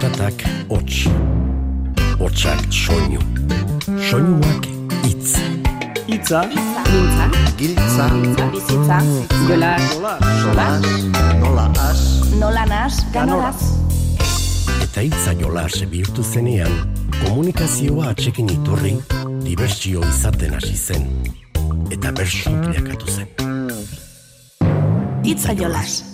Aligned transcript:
Zaratak 0.00 0.40
hots. 0.68 1.08
Hotsak 2.18 2.60
soinu. 2.72 3.20
Soinuak 4.00 4.64
hitz. 5.04 5.36
Itza, 6.08 6.40
Mintza, 6.48 7.26
Giltza, 7.58 8.06
bizitza, 8.52 8.98
jola, 9.48 9.76
solas, 10.40 10.82
nola 11.40 11.66
as, 11.84 12.00
nola 12.40 12.64
nas, 12.66 13.04
ganoraz. 13.12 13.60
Eta 14.80 15.04
hitza 15.04 15.36
jolas 15.36 15.84
bihurtu 15.92 16.24
zenean, 16.24 16.72
komunikazioa 17.20 18.14
atxekin 18.14 18.48
iturri, 18.56 18.96
dibertsio 19.44 20.00
izaten 20.08 20.56
hasi 20.56 20.76
zen. 20.76 21.10
Eta 21.92 22.12
bersu 22.12 22.56
bilakatu 22.64 23.18
zen. 23.18 23.28
Itza 25.28 25.52
jolas. 25.52 26.09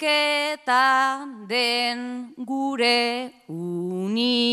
den 1.45 2.33
gure 2.41 3.29
unibertso 3.45 4.49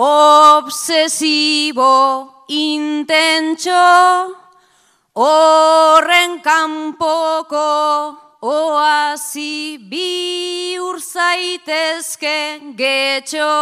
Obsesibo 0.00 1.92
intentxo 2.48 3.84
Horren 5.12 6.40
kanpoko 6.40 7.68
oazi 8.40 9.76
bihur 9.92 10.96
zaitezke 11.04 12.72
getxo 12.80 13.52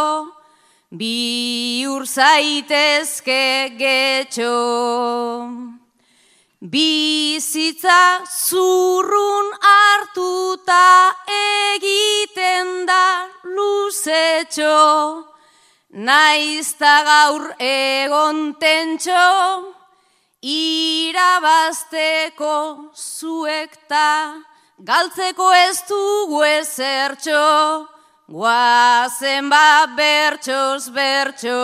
Bihur 0.98 2.04
zaitezke 2.06 3.74
getxo. 3.78 4.54
Bizitza 6.62 8.22
zurrun 8.46 9.46
hartuta 9.66 10.86
egiten 11.74 12.86
da 12.86 13.26
luzetxo. 13.42 15.34
Naizta 15.94 17.06
gaur 17.06 17.54
egon 17.62 18.58
tentxo 18.58 19.70
Irabazteko 20.42 22.54
zuekta 22.92 24.42
Galtzeko 24.82 25.54
ez 25.54 25.78
dugu 25.86 26.42
ezertxo 26.42 27.93
Guazen 28.26 29.50
ba 29.50 29.84
bertxoz 29.96 30.88
bertxo. 30.88 31.60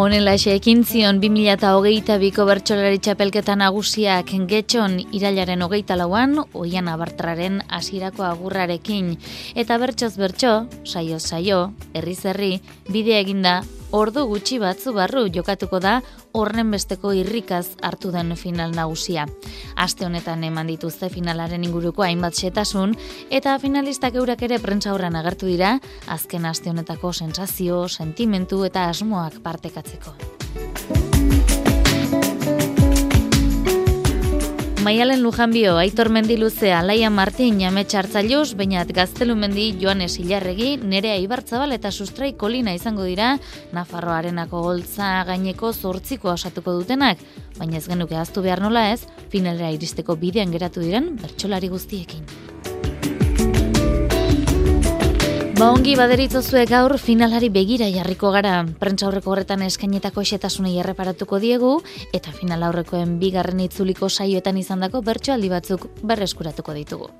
Honela 0.00 0.32
ekin 0.32 0.80
zion 0.88 1.18
2008 1.20 2.14
biko 2.22 2.46
bertsolari 2.48 2.96
txapelketa 3.04 3.52
nagusiak 3.60 4.30
getxon 4.48 4.94
irailaren 5.12 5.60
hogeita 5.60 5.98
lauan, 6.00 6.38
oian 6.56 6.88
abartraren 6.88 7.58
hasierako 7.68 8.24
agurrarekin. 8.24 9.10
Eta 9.54 9.76
bertsoz 9.76 10.14
bertso, 10.16 10.54
saio 10.86 11.20
saio, 11.20 11.60
herri 11.92 12.14
zerri, 12.16 12.50
bidea 12.88 13.20
eginda, 13.20 13.58
ordu 13.92 14.24
gutxi 14.30 14.56
batzu 14.62 14.94
barru 14.96 15.26
jokatuko 15.28 15.82
da 15.84 15.98
horren 16.32 16.70
besteko 16.70 17.12
irrikaz 17.16 17.76
hartu 17.82 18.12
den 18.14 18.36
final 18.36 18.72
nagusia. 18.76 19.26
Aste 19.76 20.06
honetan 20.06 20.44
eman 20.44 20.70
dituzte 20.70 21.10
finalaren 21.10 21.64
inguruko 21.64 22.06
hainbat 22.06 22.38
xetasun, 22.38 22.96
eta 23.30 23.58
finalistak 23.58 24.14
eurak 24.14 24.42
ere 24.46 24.58
prentza 24.62 24.94
horren 24.94 25.16
agertu 25.16 25.50
dira, 25.50 25.78
azken 26.06 26.46
aste 26.46 26.70
honetako 26.70 27.12
sensazio, 27.12 27.86
sentimentu 27.88 28.64
eta 28.64 28.88
asmoak 28.88 29.40
partekatzeko. 29.42 31.09
Maialen 34.82 35.22
Lujanbio, 35.22 35.76
Aitor 35.76 36.08
Mendiluzea, 36.08 36.82
Laia 36.82 37.10
Martin, 37.10 37.58
Ametsa 37.68 37.98
Hartzailuz, 37.98 38.54
Bainat 38.56 38.88
Gaztelumendi, 38.96 39.74
Joanes 39.78 40.16
Ilarregi, 40.18 40.78
Nerea 40.80 41.18
Ibartzabal 41.20 41.74
eta 41.76 41.90
Sustrai 41.92 42.32
Kolina 42.32 42.72
izango 42.72 43.04
dira 43.04 43.34
Nafarroarenako 43.76 44.62
goltza 44.64 45.10
gaineko 45.28 45.74
zortziko 45.74 46.32
osatuko 46.32 46.78
dutenak, 46.78 47.20
baina 47.58 47.76
ez 47.76 47.88
genuke 47.90 48.16
aztu 48.16 48.40
behar 48.40 48.64
nola 48.64 48.86
ez, 48.94 49.02
finalera 49.28 49.68
iristeko 49.76 50.16
bidean 50.16 50.56
geratu 50.56 50.80
diren 50.80 51.12
bertsolari 51.20 51.68
guztiekin. 51.68 52.24
Ba 55.60 55.66
ongi 55.76 55.92
baderitzozue 55.92 56.62
gaur 56.64 56.94
finalari 56.96 57.50
begira 57.52 57.84
jarriko 57.92 58.30
gara. 58.32 58.52
Prentza 58.80 59.04
aurreko 59.04 59.34
horretan 59.34 59.60
eskainetako 59.66 60.22
esetasunei 60.24 60.72
erreparatuko 60.80 61.36
diegu 61.42 61.72
eta 62.16 62.32
final 62.32 62.64
aurrekoen 62.70 63.18
bigarren 63.20 63.60
itzuliko 63.66 64.08
saioetan 64.08 64.56
izandako 64.56 65.02
bertsoaldi 65.04 65.52
batzuk 65.52 65.84
berreskuratuko 66.00 66.78
ditugu. 66.78 67.10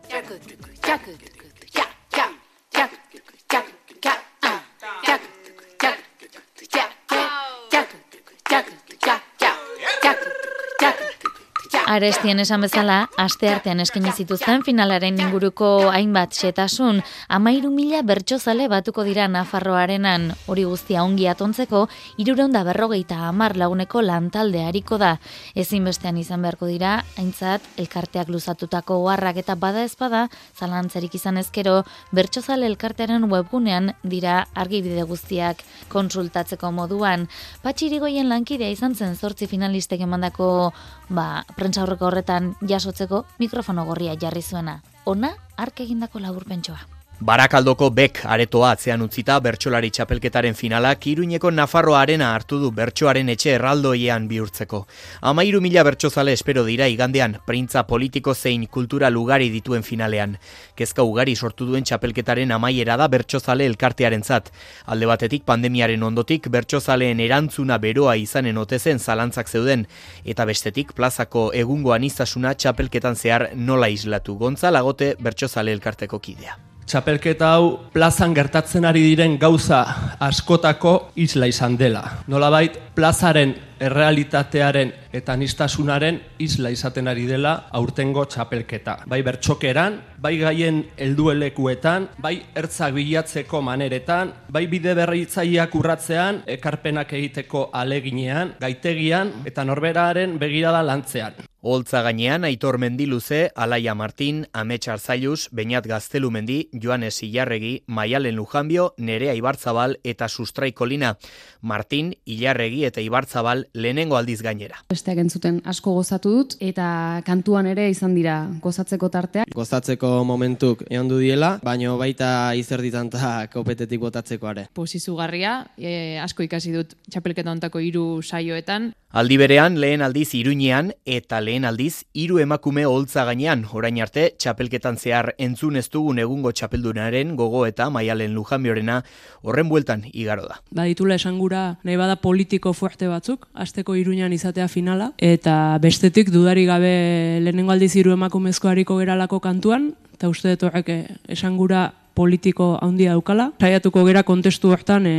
Arestien 11.90 12.38
esan 12.38 12.62
bezala, 12.62 13.08
aste 13.18 13.48
artean 13.50 13.80
eskaini 13.82 14.12
zituzten 14.14 14.62
finalaren 14.62 15.16
inguruko 15.18 15.88
hainbat 15.90 16.36
xetasun, 16.38 17.00
amairu 17.26 17.72
mila 17.74 18.04
bertsozale 18.06 18.68
batuko 18.70 19.02
dira 19.02 19.24
Nafarroarenan, 19.26 20.28
hori 20.46 20.62
guztia 20.70 21.02
ongi 21.02 21.26
atontzeko, 21.26 21.80
irureunda 22.22 22.62
berrogeita 22.68 23.18
amar 23.26 23.56
laguneko 23.58 24.04
lantalde 24.06 24.62
hariko 24.68 25.00
da. 25.02 25.16
Ezinbestean 25.58 26.20
izan 26.22 26.46
beharko 26.46 26.68
dira, 26.70 26.92
haintzat, 27.18 27.66
elkarteak 27.82 28.30
luzatutako 28.30 29.00
oharrak 29.08 29.42
eta 29.42 29.58
bada 29.58 29.82
ezpada, 29.82 30.28
zalantzerik 30.54 31.18
izan 31.18 31.42
ezkero, 31.42 31.80
bertsozale 32.14 32.70
elkartearen 32.70 33.26
webgunean 33.34 33.96
dira 34.04 34.44
argibide 34.54 35.02
guztiak 35.10 35.66
konsultatzeko 35.90 36.70
moduan. 36.70 37.26
Patxirigoien 37.66 38.30
lankidea 38.30 38.70
izan 38.70 38.94
zen 38.94 39.18
zortzi 39.18 39.50
finalistek 39.50 40.06
emandako 40.06 40.70
ba, 41.10 41.42
prentza 41.58 41.79
aurreko 41.80 42.06
horretan 42.10 42.54
jasotzeko 42.68 43.24
mikrofono 43.38 43.84
gorria 43.88 44.16
jarri 44.20 44.42
zuena. 44.42 44.80
Ona, 45.06 45.34
ark 45.56 45.80
egindako 45.86 46.20
laburpentsoa. 46.20 46.99
Barakaldoko 47.20 47.90
bek 47.92 48.22
aretoa 48.24 48.70
atzean 48.72 49.02
utzita 49.04 49.34
bertsolari 49.44 49.90
txapelketaren 49.92 50.54
finalak 50.56 51.02
iruñeko 51.10 51.50
Nafarroa 51.52 51.98
arena 52.00 52.30
hartu 52.32 52.56
du 52.62 52.70
bertsoaren 52.72 53.28
etxe 53.28 53.50
erraldoiean 53.58 54.24
bihurtzeko. 54.30 54.80
Amairu 55.28 55.60
mila 55.60 55.82
bertsozale 55.84 56.32
espero 56.32 56.64
dira 56.64 56.88
igandean, 56.88 57.34
printza 57.44 57.82
politiko 57.86 58.32
zein 58.34 58.64
kultura 58.72 59.10
lugari 59.10 59.50
dituen 59.52 59.84
finalean. 59.84 60.38
Kezka 60.74 61.04
ugari 61.04 61.36
sortu 61.36 61.68
duen 61.68 61.84
txapelketaren 61.84 62.56
amaiera 62.56 62.96
da 62.96 63.10
bertsozale 63.12 63.68
elkartearen 63.68 64.24
zat. 64.24 64.48
Alde 64.86 65.12
batetik 65.12 65.44
pandemiaren 65.44 66.02
ondotik 66.02 66.48
bertsozaleen 66.48 67.20
erantzuna 67.20 67.76
beroa 67.84 68.16
izanen 68.16 68.56
otezen 68.64 68.98
zalantzak 68.98 69.52
zeuden, 69.52 69.84
eta 70.24 70.48
bestetik 70.48 70.96
plazako 70.96 71.50
egungo 71.52 71.92
aniztasuna 71.92 72.56
txapelketan 72.56 73.20
zehar 73.20 73.50
nola 73.54 73.92
islatu. 73.92 74.40
Gontza 74.40 74.72
lagote 74.72 75.16
bertsozale 75.20 75.76
elkarteko 75.76 76.18
kidea. 76.18 76.56
Txapelketa 76.86 77.52
hau 77.56 77.66
plazan 77.94 78.34
gertatzen 78.34 78.84
ari 78.88 79.02
diren 79.04 79.36
gauza 79.38 79.82
askotako 80.20 81.10
isla 81.16 81.48
izan 81.50 81.76
dela. 81.80 82.04
Nolabait, 82.28 82.76
plazaren 82.94 83.54
errealitatearen 83.80 84.92
eta 85.16 85.36
nistasunaren 85.36 86.20
isla 86.38 86.70
izaten 86.70 87.08
ari 87.10 87.26
dela 87.26 87.54
aurtengo 87.72 88.24
txapelketa. 88.28 89.00
Bai 89.10 89.22
bertxokeran, 89.26 89.98
bai 90.20 90.36
gaien 90.38 90.82
helduelekuetan, 91.00 92.10
bai 92.18 92.36
ertzak 92.54 92.94
bilatzeko 92.94 93.62
maneretan, 93.64 94.34
bai 94.52 94.66
bide 94.70 94.94
berritzaileak 94.98 95.74
urratzean, 95.74 96.42
ekarpenak 96.46 97.14
egiteko 97.18 97.68
aleginean, 97.72 98.56
gaitegian 98.60 99.32
eta 99.48 99.64
norberaren 99.64 100.38
begirada 100.38 100.84
lantzean. 100.86 101.46
Holtza 101.62 102.00
gainean 102.00 102.44
Aitor 102.44 102.78
Mendiluze, 102.78 103.50
Alaia 103.54 103.94
Martin, 103.94 104.46
Amets 104.54 104.88
Arzailuz, 104.88 105.50
Beñat 105.52 105.86
Gaztelumendi, 105.86 106.70
Joanes 106.72 107.22
Ilarregi, 107.22 107.84
Maialen 107.86 108.36
Lujanbio, 108.36 108.94
Nerea 108.96 109.34
Ibarzabal 109.34 109.98
eta 110.02 110.28
Sustrai 110.28 110.72
Kolina. 110.72 111.18
Martin, 111.60 112.14
Ilarregi 112.24 112.86
eta 112.86 113.02
Ibarzabal 113.04 113.66
lehenengo 113.74 114.16
aldiz 114.16 114.40
gainera. 114.42 114.80
Besteak 114.90 115.18
entzuten 115.22 115.60
asko 115.68 115.94
gozatu 115.94 116.32
dut 116.36 116.56
eta 116.60 117.22
kantuan 117.26 117.68
ere 117.70 117.88
izan 117.90 118.14
dira 118.14 118.36
gozatzeko 118.62 119.10
tarteak. 119.12 119.52
Gozatzeko 119.54 120.12
momentuk 120.24 120.84
egon 120.88 121.08
du 121.08 121.18
diela, 121.22 121.58
baino 121.64 121.96
baita 122.00 122.54
izerditan 122.58 123.10
eta 123.10 123.46
kopetetik 123.52 124.00
botatzeko 124.00 124.50
are. 124.50 124.68
Posizugarria, 124.74 125.66
e, 125.76 126.18
asko 126.22 126.46
ikasi 126.46 126.74
dut 126.74 126.96
txapelketa 127.10 127.52
ontako 127.52 127.82
hiru 127.82 128.06
saioetan. 128.22 128.92
Aldi 129.10 129.36
berean 129.40 129.80
lehen 129.82 130.04
aldiz 130.06 130.28
Iruñean 130.38 130.92
eta 131.02 131.40
lehen 131.42 131.64
aldiz, 131.66 132.04
hiru 132.14 132.38
emakume 132.38 132.84
holtza 132.86 133.24
gainean, 133.26 133.64
orain 133.74 133.96
arte, 133.98 134.28
txapelketan 134.38 135.00
zehar 135.02 135.32
entzun 135.34 135.74
ez 135.80 135.88
dugun 135.90 136.20
egungo 136.22 136.52
txapeldunaren 136.54 137.34
gogo 137.34 137.64
eta 137.66 137.88
maialen 137.90 138.36
lujanbiorena 138.38 139.00
horren 139.42 139.68
bueltan 139.68 140.04
igaro 140.12 140.46
da. 140.46 140.60
Baditula 140.70 141.18
esangura 141.18 141.80
nahi 141.82 141.98
bada 141.98 142.20
politiko 142.22 142.72
fuerte 142.72 143.10
batzuk, 143.10 143.48
asteko 143.60 143.94
iruñan 143.98 144.32
izatea 144.32 144.68
finala, 144.68 145.12
eta 145.18 145.78
bestetik 145.82 146.32
dudari 146.32 146.66
gabe 146.68 147.40
lehenengo 147.44 147.74
aldiz 147.74 147.92
hiru 147.96 148.14
emakumezko 148.16 148.72
hariko 148.72 148.98
geralako 148.98 149.40
kantuan, 149.44 149.92
eta 150.16 150.28
uste 150.32 150.54
dut 150.54 150.68
horrek 150.68 150.90
esangura 151.28 151.90
politiko 152.14 152.74
handia 152.82 153.14
daukala. 153.14 153.50
Saiatuko 153.60 154.04
gera 154.08 154.24
kontestu 154.26 154.72
hortan 154.74 155.06
e, 155.08 155.14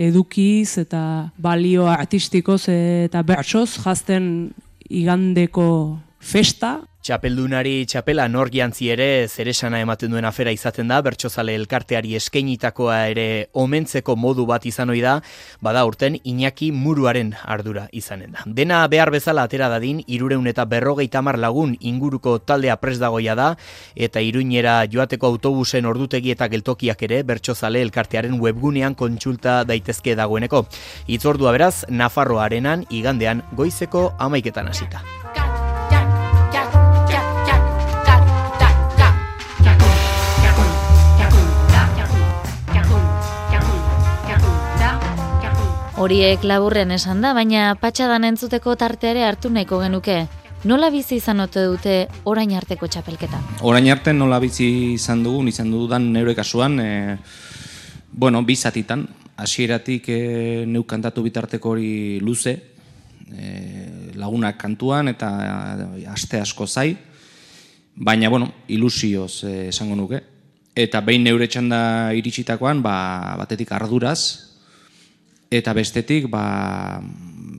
edukiz 0.00 0.78
eta 0.80 1.02
balio 1.36 1.88
artistikoz 1.90 2.62
eta 2.72 3.22
bertsoz 3.26 3.74
jazten 3.82 4.26
igandeko 4.88 5.66
festa 6.22 6.78
Txapeldunari 7.02 7.80
txapela 7.90 8.28
nor 8.30 8.46
jantzi 8.54 8.86
ere 8.94 9.26
zeresana 9.26 9.80
ematen 9.82 10.12
duen 10.12 10.22
afera 10.22 10.52
izaten 10.54 10.86
da, 10.86 11.00
bertsozale 11.02 11.56
elkarteari 11.58 12.12
eskeinitakoa 12.14 12.98
ere 13.10 13.24
omentzeko 13.58 14.14
modu 14.14 14.44
bat 14.46 14.62
izan 14.70 14.92
da, 15.02 15.16
bada 15.60 15.82
urten 15.84 16.14
Iñaki 16.22 16.70
muruaren 16.70 17.32
ardura 17.42 17.88
izanen 17.90 18.30
da. 18.30 18.44
Dena 18.46 18.86
behar 18.86 19.10
bezala 19.10 19.42
atera 19.42 19.68
dadin, 19.68 20.04
irureun 20.06 20.46
eta 20.46 20.64
berrogei 20.64 21.08
tamar 21.08 21.38
lagun 21.38 21.74
inguruko 21.80 22.38
taldea 22.38 22.76
pres 22.76 23.00
dagoia 23.00 23.34
da, 23.34 23.56
eta 23.96 24.20
iruinera 24.20 24.86
joateko 24.86 25.26
autobusen 25.26 25.86
ordutegi 25.86 26.30
eta 26.30 26.46
geltokiak 26.46 27.02
ere 27.02 27.24
bertsozale 27.24 27.82
elkartearen 27.82 28.38
webgunean 28.38 28.94
kontsulta 28.94 29.64
daitezke 29.64 30.14
dagoeneko. 30.14 30.68
Itzordua 31.08 31.50
beraz, 31.50 31.82
Nafarroarenan 31.90 32.86
igandean 32.90 33.42
goizeko 33.56 34.12
amaiketan 34.20 34.70
hasita. 34.70 35.02
Horiek 46.02 46.42
laburren 46.42 46.90
esan 46.90 47.20
da, 47.22 47.30
baina 47.30 47.76
patxadan 47.78 48.24
entzuteko 48.26 48.72
tarteare 48.74 49.20
hartu 49.22 49.52
nahiko 49.54 49.78
genuke. 49.78 50.16
Nola 50.66 50.88
bizi 50.90 51.20
izan 51.20 51.44
ote 51.44 51.62
dute 51.62 51.94
orain 52.26 52.50
arteko 52.58 52.88
txapelketa? 52.90 53.38
Orain 53.70 53.86
arte 53.92 54.10
nola 54.10 54.40
bizi 54.42 54.66
izan 54.96 55.22
dugu, 55.22 55.44
izan 55.46 55.70
dudan 55.70 56.10
neure 56.16 56.34
kasuan, 56.34 56.74
e, 56.82 57.16
bueno, 58.10 58.42
bizatitan, 58.42 59.06
hasieratik 59.46 60.10
e, 60.10 60.18
neuk 60.66 60.90
kantatu 60.90 61.22
bitarteko 61.22 61.76
hori 61.76 62.18
luze, 62.18 62.58
e, 63.30 63.54
lagunak 64.18 64.58
kantuan 64.58 65.14
eta 65.14 65.30
aste 66.10 66.42
asko 66.42 66.66
zai, 66.66 66.96
baina, 67.94 68.26
bueno, 68.28 68.50
ilusioz 68.66 69.44
esango 69.68 70.02
nuke. 70.02 70.24
Eta 70.74 70.98
behin 71.06 71.30
neure 71.30 71.46
txanda 71.46 72.10
iritsitakoan, 72.18 72.82
ba, 72.82 72.96
batetik 73.38 73.70
arduraz, 73.70 74.51
eta 75.52 75.74
bestetik 75.76 76.30
ba, 76.32 77.02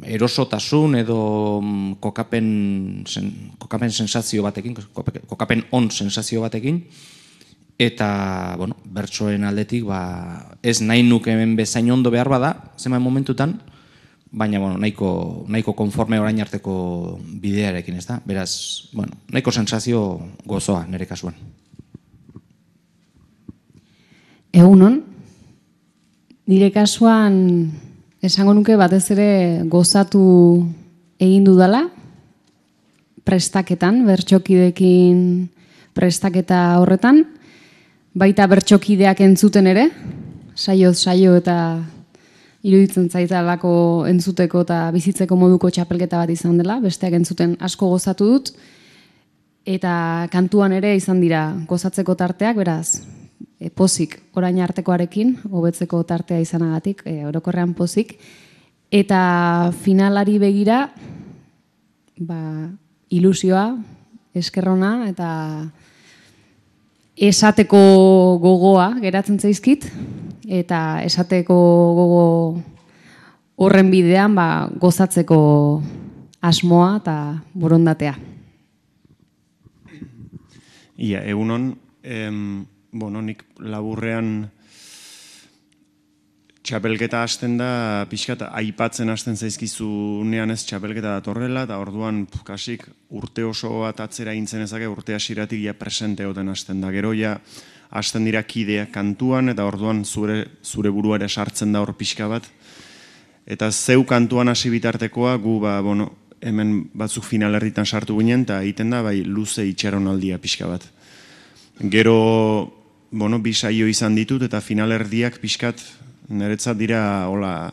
erosotasun 0.04 0.98
edo 0.98 1.62
mm, 1.62 1.98
kokapen, 2.02 2.48
sen, 3.08 3.30
kokapen 3.62 3.92
sensazio 3.92 4.44
batekin, 4.44 4.76
kokapen 5.28 5.66
on 5.72 5.92
sensazio 5.92 6.42
batekin, 6.42 6.82
eta, 7.80 8.56
bueno, 8.58 8.78
bertsoen 8.86 9.46
aldetik, 9.46 9.86
ba, 9.86 10.56
ez 10.64 10.82
nahi 10.82 11.06
nuke 11.06 11.34
hemen 11.34 11.56
bezain 11.60 11.92
ondo 11.92 12.12
behar 12.14 12.30
bada, 12.30 12.54
zeman 12.78 13.02
momentutan, 13.02 13.60
baina, 14.32 14.60
bueno, 14.60 14.78
nahiko, 14.82 15.46
nahiko 15.48 15.76
konforme 15.78 16.20
orain 16.20 16.42
arteko 16.42 17.20
bidearekin, 17.22 17.98
ez 18.02 18.08
da? 18.10 18.20
Beraz, 18.26 18.90
bueno, 18.94 19.22
nahiko 19.32 19.54
sensazio 19.54 20.04
gozoa 20.50 20.88
nire 20.90 21.06
kasuan. 21.06 21.38
Egunon, 24.54 25.02
nire 26.48 26.72
kasuan 26.72 27.72
Esango 28.24 28.54
nuke 28.56 28.78
batez 28.80 29.12
ere 29.12 29.64
gozatu 29.68 30.22
egin 31.20 31.44
dudala, 31.44 31.82
prestaketan, 33.28 33.98
bertxokidekin 34.08 35.18
prestaketa 35.92 36.78
horretan, 36.80 37.20
baita 38.16 38.48
bertxokideak 38.48 39.20
entzuten 39.26 39.68
ere, 39.68 39.90
saio 40.56 40.94
saio 40.94 41.36
eta 41.36 41.58
iruditzen 42.64 43.10
zaitalako 43.12 43.74
entzuteko 44.08 44.64
eta 44.64 44.78
bizitzeko 44.96 45.36
moduko 45.36 45.68
txapelketa 45.68 46.22
bat 46.24 46.32
izan 46.32 46.56
dela, 46.62 46.80
besteak 46.80 47.20
entzuten 47.20 47.58
asko 47.60 47.92
gozatu 47.92 48.30
dut, 48.32 48.54
eta 49.68 50.30
kantuan 50.32 50.80
ere 50.80 50.96
izan 50.96 51.20
dira 51.20 51.50
gozatzeko 51.68 52.16
tarteak, 52.16 52.56
beraz, 52.64 53.04
e, 53.64 53.70
pozik 53.72 54.20
orain 54.36 54.60
artekoarekin, 54.64 55.38
hobetzeko 55.50 56.02
tartea 56.04 56.42
izanagatik, 56.44 57.04
e, 57.08 57.24
orokorrean 57.26 57.74
pozik. 57.78 58.18
Eta 58.94 59.72
finalari 59.84 60.38
begira, 60.42 60.90
ba, 62.20 62.70
ilusioa, 63.10 63.78
eskerrona, 64.36 65.08
eta 65.10 65.30
esateko 67.16 67.80
gogoa 68.42 68.92
geratzen 69.02 69.40
zaizkit, 69.40 69.88
eta 70.50 71.02
esateko 71.06 71.56
gogo 71.98 72.24
horren 73.64 73.90
bidean 73.94 74.36
ba, 74.36 74.68
gozatzeko 74.82 75.40
asmoa 76.44 76.98
eta 77.00 77.16
borondatea. 77.54 78.16
Ia, 81.04 81.24
egunon, 81.26 81.74
em, 82.04 82.66
bueno, 82.94 83.22
nik 83.22 83.44
laburrean 83.60 84.50
txapelketa 86.64 87.26
hasten 87.26 87.58
da, 87.60 88.06
pixkat 88.08 88.46
aipatzen 88.48 89.12
hasten 89.12 89.36
zaizkizu 89.36 89.88
nean 90.30 90.54
ez 90.54 90.62
txapelketa 90.64 91.18
datorrela, 91.18 91.66
eta 91.68 91.78
orduan 91.82 92.24
kasik 92.48 92.86
urte 93.12 93.44
oso 93.44 93.82
bat 93.82 94.00
atzera 94.06 94.36
intzen 94.38 94.64
ezake, 94.64 94.88
urte 94.88 95.18
asiratik 95.18 95.60
ja 95.66 95.76
presente 95.76 96.26
hoten 96.26 96.50
hasten 96.54 96.80
da. 96.82 96.92
Gero 96.96 97.12
ja 97.18 97.36
hasten 97.92 98.24
dira 98.26 98.46
kideak 98.48 98.94
kantuan, 98.96 99.52
eta 99.52 99.66
orduan 99.68 100.06
zure, 100.06 100.40
zure 100.64 100.92
buruare 100.94 101.28
sartzen 101.28 101.76
da 101.76 101.84
hor 101.84 101.94
pixka 102.00 102.30
bat. 102.32 102.48
Eta 103.44 103.68
zeu 103.72 104.06
kantuan 104.08 104.48
hasi 104.48 104.72
bitartekoa, 104.72 105.36
gu 105.44 105.58
ba, 105.60 105.82
bueno, 105.84 106.14
hemen 106.40 106.78
batzuk 106.96 107.28
finalerritan 107.28 107.86
sartu 107.86 108.16
ginen, 108.22 108.48
eta 108.48 108.62
egiten 108.64 108.96
da, 108.96 109.04
bai, 109.04 109.20
luze 109.28 109.68
itxaron 109.68 110.08
aldia 110.08 110.40
pixka 110.40 110.72
bat. 110.72 110.88
Gero 111.92 112.83
bueno, 113.14 113.38
bi 113.40 113.54
saio 113.54 113.86
izan 113.88 114.16
ditut 114.18 114.42
eta 114.42 114.60
finalerdiak 114.60 115.38
pixkat 115.38 115.82
niretzat 116.34 116.78
dira 116.80 117.30
hola 117.30 117.70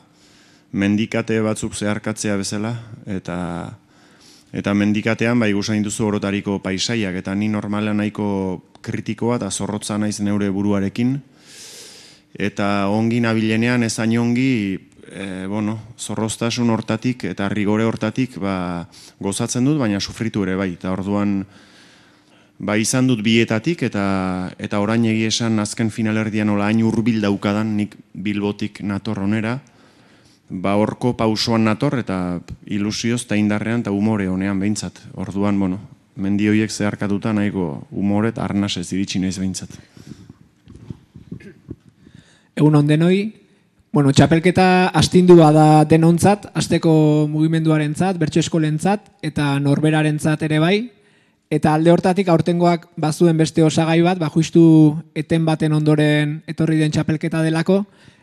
mendikate 0.77 1.41
batzuk 1.41 1.75
zeharkatzea 1.75 2.37
bezala 2.37 2.75
eta 3.09 3.39
eta 4.53 4.75
mendikatean 4.75 5.41
bai 5.41 5.53
gusain 5.57 5.83
duzu 5.83 6.11
orotariko 6.11 6.59
paisaiak 6.61 7.17
eta 7.23 7.35
ni 7.35 7.49
normalean 7.49 8.03
nahiko 8.03 8.29
kritikoa 8.85 9.39
eta 9.41 9.51
zorrotza 9.51 9.97
naiz 9.99 10.21
neure 10.21 10.51
buruarekin. 10.51 11.17
Eta 12.35 12.89
ongi 12.93 13.21
nabilenean 13.21 13.83
ez 13.83 13.99
ongi 13.99 14.79
e, 15.11 15.47
bueno, 15.47 15.79
zorroztasun 15.99 16.71
hortatik 16.71 17.25
eta 17.25 17.49
rigore 17.49 17.85
hortatik 17.85 18.39
ba, 18.39 18.87
gozatzen 19.21 19.65
dut, 19.65 19.79
baina 19.79 20.01
sufritu 20.01 20.43
ere 20.43 20.57
bai, 20.57 20.73
eta 20.75 20.93
orduan 20.93 21.45
Ba, 22.61 22.77
izan 22.77 23.07
dut 23.09 23.23
bietatik 23.25 23.87
eta 23.87 24.05
eta 24.61 24.81
orain 24.85 25.07
egia 25.09 25.31
esan 25.33 25.57
azken 25.63 25.89
finalerdian 25.89 26.51
ola 26.53 26.67
hain 26.69 26.83
urbil 26.85 27.23
daukadan 27.25 27.73
nik 27.79 27.97
bilbotik 28.13 28.83
nator 28.85 29.23
onera. 29.25 29.55
Ba, 30.51 30.75
horko 30.77 31.15
pausoan 31.17 31.65
nator 31.65 31.97
eta 32.03 32.41
ilusioz 32.69 33.23
eta 33.25 33.41
indarrean 33.41 33.81
eta 33.81 33.95
umore 33.97 34.29
honean 34.29 34.61
behintzat. 34.61 35.01
Orduan, 35.17 35.57
bueno, 35.57 35.81
mendioiek 36.21 36.71
zeharkatuta 36.71 37.33
nahiko 37.33 37.87
umore 37.91 38.35
eta 38.35 38.45
arnaz 38.45 38.77
ez 38.77 38.91
iritsi 38.93 39.25
naiz 39.25 39.39
behintzat. 39.41 39.81
Egun 42.61 42.77
ondenoi, 42.77 43.33
bueno, 43.89 44.13
txapelketa 44.13 44.91
astindua 45.01 45.49
da 45.57 45.69
denontzat, 45.89 46.51
asteko 46.53 46.93
mugimenduaren 47.31 47.97
zat, 47.97 48.21
bertso 48.21 48.45
eskolentzat 48.45 49.15
eta 49.25 49.55
norberaren 49.65 50.21
ere 50.45 50.59
bai, 50.61 50.91
Eta 51.51 51.73
alde 51.75 51.91
hortatik 51.91 52.29
aurtengoak 52.31 52.85
bazuen 52.95 53.35
beste 53.41 53.65
osagai 53.67 53.99
bat, 54.07 54.21
ba 54.23 54.29
justu 54.31 54.63
eten 55.19 55.43
baten 55.45 55.73
ondoren 55.75 56.37
etorri 56.47 56.77
den 56.79 56.93
txapelketa 56.95 57.41
delako, 57.43 57.81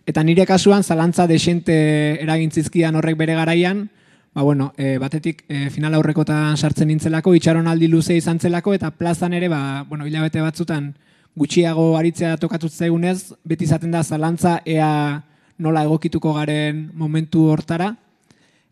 eta 0.07 0.21
nire 0.23 0.45
kasuan 0.47 0.85
zalantza 0.87 1.25
desente 1.27 1.75
eragintzizkian 2.23 2.95
horrek 2.95 3.17
bere 3.19 3.35
garaian, 3.35 3.89
ba 4.31 4.45
bueno, 4.47 4.69
e, 4.77 4.95
batetik 4.97 5.43
e, 5.49 5.67
final 5.75 5.97
aurrekotan 5.97 6.55
sartzen 6.55 6.87
nintzelako, 6.87 7.33
itxaron 7.35 7.67
aldi 7.67 7.89
luze 7.91 8.15
izan 8.15 8.39
zelako, 8.39 8.73
eta 8.77 8.93
plazan 8.95 9.35
ere, 9.35 9.49
ba, 9.51 9.83
bueno, 9.89 10.07
hilabete 10.07 10.39
batzutan 10.39 10.93
gutxiago 11.35 11.97
aritzea 11.97 12.37
tokatut 12.39 12.71
zaigunez, 12.71 13.33
beti 13.43 13.67
izaten 13.67 13.91
da 13.91 14.05
zalantza 14.05 14.61
ea 14.63 15.23
nola 15.57 15.83
egokituko 15.83 16.31
garen 16.39 16.91
momentu 16.93 17.49
hortara, 17.51 17.95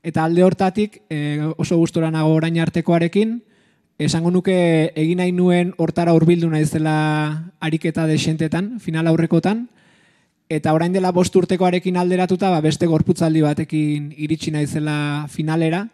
Eta 0.05 0.21
alde 0.21 0.43
hortatik 0.45 0.99
e, 1.09 1.41
oso 1.57 1.79
gustora 1.81 2.11
nago 2.13 2.35
orain 2.37 2.59
artekoarekin, 2.61 3.39
esango 3.97 4.31
nuke 4.31 4.91
egin 4.95 5.21
nahi 5.21 5.31
nuen 5.31 5.71
hortara 5.77 6.13
hurbildu 6.13 6.49
naizela 6.51 7.51
ariketa 7.63 8.05
desentetan, 8.07 8.79
final 8.79 9.07
aurrekotan, 9.07 9.67
eta 10.49 10.73
orain 10.75 10.93
dela 10.93 11.13
bost 11.15 11.35
urtekoarekin 11.35 11.97
alderatuta, 11.97 12.49
ba, 12.51 12.61
beste 12.61 12.87
gorputzaldi 12.91 13.41
batekin 13.41 14.11
iritsi 14.17 14.51
naizela 14.51 15.25
finalera, 15.31 15.85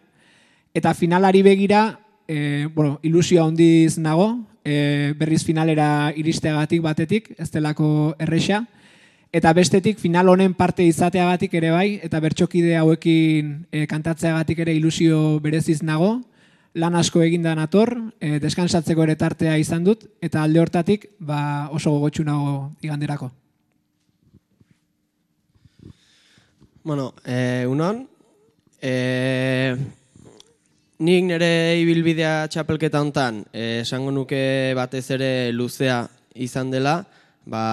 eta 0.74 0.94
finalari 0.94 1.42
begira, 1.42 2.00
e, 2.26 2.66
bueno, 2.74 2.98
ilusio 3.02 3.44
handiz 3.44 3.98
nago, 3.98 4.48
e, 4.64 5.14
berriz 5.18 5.44
finalera 5.44 6.12
iristeagatik 6.16 6.82
batetik, 6.82 7.32
ez 7.38 7.50
delako 7.54 8.16
erresa, 8.18 8.64
eta 9.32 9.52
bestetik 9.56 9.98
final 9.98 10.28
honen 10.28 10.52
parte 10.54 10.84
izateagatik 10.84 11.54
ere 11.54 11.70
bai, 11.70 12.00
eta 12.02 12.20
bertxokide 12.20 12.76
hauekin 12.76 13.54
e, 13.70 13.86
kantatzeagatik 13.86 14.58
ere 14.66 14.74
ilusio 14.74 15.38
bereziz 15.40 15.80
nago, 15.86 16.18
lan 16.74 16.94
asko 16.96 17.22
eginda 17.22 17.54
nator, 17.54 17.94
e, 18.20 18.38
deskansatzeko 18.40 19.04
ere 19.04 19.16
tartea 19.20 19.58
izan 19.60 19.84
dut, 19.84 20.06
eta 20.24 20.42
alde 20.42 20.60
hortatik 20.62 21.08
ba, 21.18 21.68
oso 21.72 21.92
gogotxu 21.92 22.24
nago 22.24 22.72
iganderako. 22.82 23.30
Bueno, 26.82 27.12
e, 27.24 27.64
unon, 27.68 28.06
e, 28.80 29.76
nik 30.98 31.26
nire 31.28 31.52
ibilbidea 31.82 32.48
txapelketa 32.50 33.02
hontan, 33.04 33.44
esango 33.52 34.10
nuke 34.10 34.72
batez 34.78 35.04
ere 35.14 35.52
luzea 35.52 36.06
izan 36.34 36.72
dela, 36.72 37.02
ba, 37.44 37.64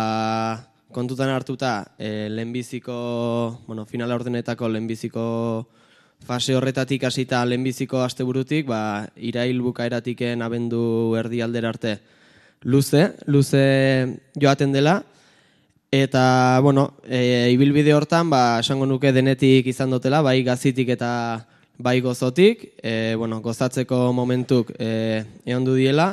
kontutan 0.91 1.29
hartuta 1.29 1.95
e, 1.97 2.27
lehenbiziko, 2.29 3.61
bueno, 3.67 3.85
finala 3.85 4.15
ordenetako 4.15 4.69
lehenbiziko 4.69 5.25
fase 6.25 6.55
horretatik 6.55 7.03
hasita 7.03 7.43
lehenbiziko 7.45 8.01
asteburutik, 8.03 8.67
ba, 8.67 9.07
irail 9.15 9.61
bukaeratiken 9.61 10.41
abendu 10.41 11.15
erdi 11.19 11.41
aldera 11.41 11.69
arte 11.73 11.99
luze, 12.61 13.13
luze 13.25 14.17
joaten 14.35 14.73
dela, 14.73 15.03
eta, 15.91 16.59
bueno, 16.61 16.93
e, 17.07 17.49
ibilbide 17.53 17.93
hortan, 17.93 18.29
ba, 18.29 18.59
esango 18.59 18.85
nuke 18.85 19.13
denetik 19.15 19.67
izan 19.71 19.95
dutela, 19.95 20.21
bai 20.21 20.41
gazitik 20.43 20.89
eta 20.93 21.11
bai 21.79 21.99
gozotik, 22.01 22.75
e, 22.83 23.15
bueno, 23.17 23.39
gozatzeko 23.41 24.11
momentuk 24.13 24.73
e, 24.77 25.23
egon 25.45 25.65
du 25.65 25.77
diela, 25.79 26.11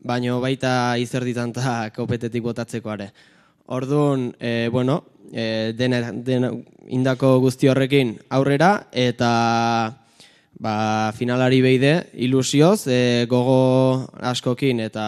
baino 0.00 0.40
baita 0.40 0.96
izerditan 0.98 1.52
eta 1.52 1.90
kopetetik 1.96 2.42
botatzeko 2.42 2.90
are. 2.90 3.10
Orduan, 3.70 4.34
e, 4.40 4.68
bueno, 4.72 5.04
e, 5.30 5.72
dena, 5.78 6.10
dena, 6.10 6.50
indako 6.90 7.36
guzti 7.38 7.68
horrekin 7.70 8.16
aurrera 8.34 8.88
eta 8.90 9.30
ba, 10.58 10.74
finalari 11.14 11.60
beide 11.62 11.92
ilusioz 12.18 12.88
e, 12.90 13.26
gogo 13.30 14.10
askokin 14.18 14.82
eta 14.82 15.06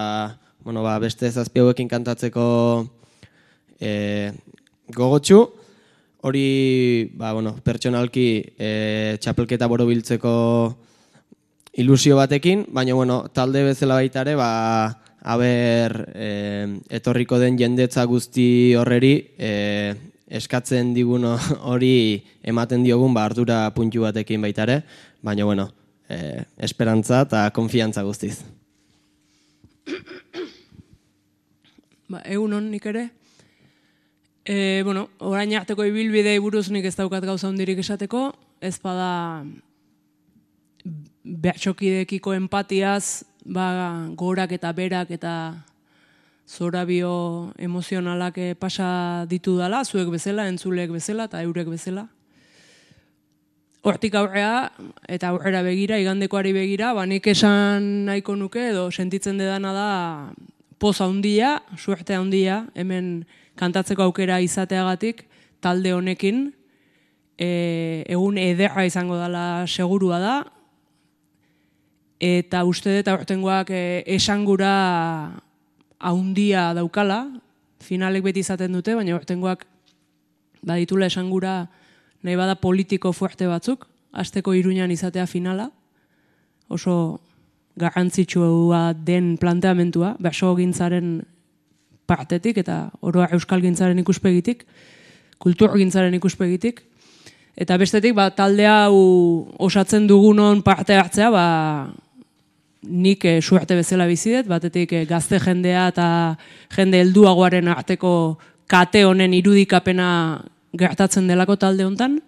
bueno, 0.63 0.87
ba, 0.87 0.95
beste 1.03 1.33
zazpi 1.33 1.59
hauekin 1.59 1.91
kantatzeko 1.91 2.47
e, 3.83 4.31
gogotxu 4.95 5.43
hori 6.23 7.11
ba, 7.19 7.33
bueno, 7.35 7.57
pertsonalki 7.67 8.29
e, 8.55 9.19
txapelketa 9.19 9.67
boro 9.67 9.91
biltzeko 9.91 10.37
ilusio 11.83 12.15
batekin, 12.15 12.69
baina 12.71 12.95
bueno, 12.95 13.25
talde 13.35 13.65
bezala 13.65 13.99
baita 13.99 14.23
ere, 14.23 14.37
ba, 14.39 15.03
haber 15.23 15.95
e, 16.15 16.29
etorriko 16.91 17.39
den 17.39 17.59
jendetza 17.59 18.05
guzti 18.11 18.75
horreri 18.79 19.15
e, 19.39 19.53
eskatzen 20.27 20.93
diguno 20.97 21.37
hori 21.73 22.23
ematen 22.43 22.83
diogun 22.83 23.15
ba 23.15 23.25
ardura 23.29 23.65
puntu 23.75 24.03
batekin 24.03 24.43
baita 24.43 24.67
ere, 24.67 24.83
baina 25.23 25.47
bueno, 25.47 25.69
e, 26.09 26.45
esperantza 26.59 27.23
eta 27.29 27.49
konfiantza 27.55 28.03
guztiz. 28.03 28.41
Ba, 32.09 32.23
egun 32.29 32.53
hon 32.59 32.71
nik 32.71 32.87
ere, 32.91 33.09
e, 34.45 34.83
bueno, 34.85 35.09
orain 35.19 35.55
arteko 35.57 35.87
ibilbidei 35.87 36.39
buruz 36.43 36.69
nik 36.71 36.87
ez 36.89 36.97
daukat 36.99 37.25
gauza 37.25 37.49
hondirik 37.49 37.81
esateko, 37.83 38.33
ez 38.61 38.77
bada 38.83 39.45
behatxokidekiko 41.23 42.35
empatiaz, 42.35 43.23
ba, 43.45 44.09
gorak 44.17 44.53
eta 44.53 44.73
berak 44.73 45.11
eta 45.11 45.35
zorabio 46.49 47.53
emozionalak 47.59 48.39
eh, 48.39 48.55
pasa 48.55 49.25
ditu 49.29 49.57
dala, 49.59 49.85
zuek 49.85 50.11
bezala, 50.11 50.49
entzulek 50.49 50.91
bezala 50.91 51.29
eta 51.31 51.43
eurek 51.43 51.69
bezala. 51.69 52.09
Hortik 53.83 54.15
aurrea 54.15 54.71
eta 55.11 55.33
aurrera 55.33 55.63
begira, 55.67 55.99
igandekoari 55.99 56.53
begira, 56.55 56.93
ba 56.95 57.07
nik 57.07 57.27
esan 57.27 58.07
nahiko 58.07 58.37
nuke 58.37 58.69
edo 58.71 58.91
sentitzen 58.91 59.39
dedana 59.39 59.73
da 59.75 59.91
poza 60.79 61.07
handia, 61.07 61.63
suerte 61.77 62.15
handia, 62.15 62.67
hemen 62.75 63.25
kantatzeko 63.59 64.03
aukera 64.07 64.41
izateagatik 64.43 65.27
talde 65.63 65.93
honekin 65.95 66.53
e, 67.39 68.05
egun 68.11 68.39
ederra 68.39 68.85
izango 68.87 69.19
dela 69.19 69.65
segurua 69.67 70.19
da 70.23 70.37
eta 72.23 72.63
uste 72.63 73.01
dut 73.01 73.09
aurtengoak 73.11 73.73
e, 73.75 73.85
esangura 74.15 74.73
haundia 75.99 76.71
daukala, 76.79 77.25
finalek 77.83 78.23
beti 78.29 78.45
izaten 78.47 78.79
dute, 78.79 78.95
baina 78.95 79.17
ortengoak 79.17 79.65
baditula 80.63 81.09
esangura 81.11 81.67
nahi 82.23 82.39
bada 82.39 82.55
politiko 82.55 83.11
fuerte 83.11 83.49
batzuk, 83.51 83.89
azteko 84.15 84.55
iruñan 84.55 84.93
izatea 84.95 85.27
finala, 85.27 85.73
oso 86.71 87.19
garrantzitsua 87.75 88.93
den 88.95 89.35
planteamentua, 89.41 90.15
baso 90.23 90.55
gintzaren 90.55 91.25
partetik 92.07 92.61
eta 92.63 92.93
oroa 93.01 93.27
euskal 93.35 93.65
gintzaren 93.65 93.99
ikuspegitik, 93.99 94.63
kultur 95.43 95.75
gintzaren 95.75 96.15
ikuspegitik, 96.15 96.85
eta 97.59 97.77
bestetik 97.81 98.15
ba, 98.15 98.31
talde 98.31 98.69
hau 98.69 98.95
osatzen 99.59 100.07
dugunon 100.07 100.63
parte 100.63 100.95
hartzea, 100.95 101.33
ba, 101.35 101.47
nik 102.83 103.25
e, 103.25 103.41
suerte 103.43 103.77
bezala 103.79 104.07
bizidet, 104.07 104.49
batetik 104.49 104.93
e, 104.93 105.05
gazte 105.07 105.39
jendea 105.41 105.89
eta 105.93 106.07
jende 106.77 107.01
helduagoaren 107.03 107.69
arteko 107.69 108.39
kate 108.67 109.05
honen 109.05 109.35
irudikapena 109.35 110.43
gertatzen 110.79 111.29
delako 111.29 111.57
talde 111.57 111.85
hontan 111.85 112.21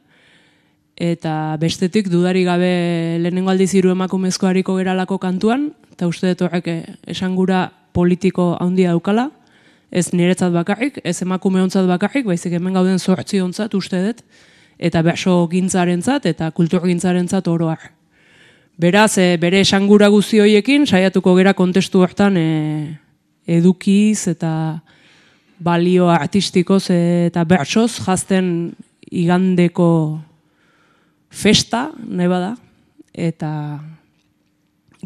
eta 0.94 1.56
bestetik 1.58 2.10
dudari 2.10 2.44
gabe 2.46 3.18
lehenengo 3.18 3.50
aldiz 3.50 3.72
hiru 3.74 3.90
emakumezko 3.90 4.46
hariko 4.46 4.76
geralako 4.78 5.18
kantuan 5.18 5.72
eta 5.92 6.06
uste 6.06 6.30
dut 6.34 6.44
horrek 6.46 6.68
eh, 6.68 6.82
esangura 7.10 7.66
politiko 7.92 8.54
handia 8.60 8.92
daukala 8.94 9.30
ez 9.94 10.10
niretzat 10.10 10.50
bakarrik, 10.52 10.98
ez 11.06 11.20
emakume 11.22 11.62
ontzat 11.62 11.86
bakarrik, 11.86 12.26
baizik 12.26 12.56
hemen 12.58 12.74
gauden 12.74 12.98
zortzi 12.98 13.38
ontzat 13.40 13.74
uste 13.78 14.00
dut, 14.02 14.24
eta 14.78 15.02
beso 15.06 15.36
gintzarentzat 15.50 16.26
eta 16.26 16.50
kultur 16.56 16.82
gintzarentzat 16.88 17.46
oroar. 17.48 17.92
Beraz, 18.76 19.18
e, 19.18 19.36
bere 19.38 19.60
esangura 19.62 20.08
guzti 20.10 20.40
hoiekin, 20.42 20.82
saiatuko 20.82 21.36
gera 21.38 21.52
kontestu 21.54 22.00
hortan 22.02 22.34
e, 22.34 22.46
edukiz 23.46 24.26
eta 24.32 24.80
balio 25.62 26.08
artistikoz 26.10 26.88
eta 26.90 27.44
bertsoz 27.46 28.00
jazten 28.02 28.48
igandeko 29.14 29.86
festa, 31.30 31.92
nahi 32.02 32.26
bada, 32.26 32.56
eta 33.14 33.78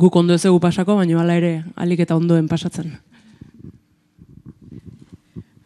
guk 0.01 0.17
ondo 0.17 0.33
ez 0.33 0.47
egu 0.49 0.57
pasako, 0.65 0.97
baina 0.97 1.21
hala 1.21 1.37
ere 1.37 1.53
alik 1.77 2.01
eta 2.07 2.17
ondoen 2.17 2.49
pasatzen. 2.49 2.95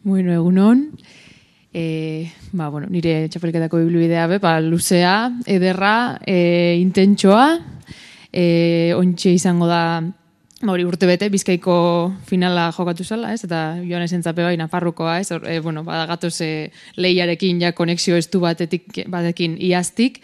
Bueno, 0.03 0.33
egunon. 0.35 0.89
E, 1.73 2.29
ba, 2.53 2.69
bueno, 2.69 2.87
nire 2.93 3.29
txapelketako 3.33 3.81
biblioidea 3.81 4.27
be, 4.29 4.39
ba, 4.43 4.59
luzea, 4.61 5.33
ederra, 5.49 6.21
e, 6.29 6.77
intentsoa, 6.81 7.47
e, 8.29 8.93
ontxe 8.97 9.33
izango 9.33 9.69
da 9.71 10.03
ba, 10.63 10.73
hori 10.75 10.85
urte 10.85 11.09
bete, 11.09 11.31
bizkaiko 11.33 11.75
finala 12.29 12.69
jokatu 12.77 13.05
zela, 13.05 13.33
ez? 13.33 13.43
Eta 13.47 13.81
joan 13.83 14.05
esen 14.05 14.23
zape 14.23 14.45
bai, 14.45 14.55
nafarrukoa, 14.61 15.19
ez? 15.21 15.33
E, 15.33 15.59
bueno, 15.65 15.83
badagatoz 15.87 16.35
e, 16.45 16.53
lehiarekin 17.01 17.61
ja 17.65 17.73
konexio 17.73 18.21
estu 18.21 18.43
batetik, 18.45 19.05
batekin 19.11 19.57
iaztik, 19.59 20.21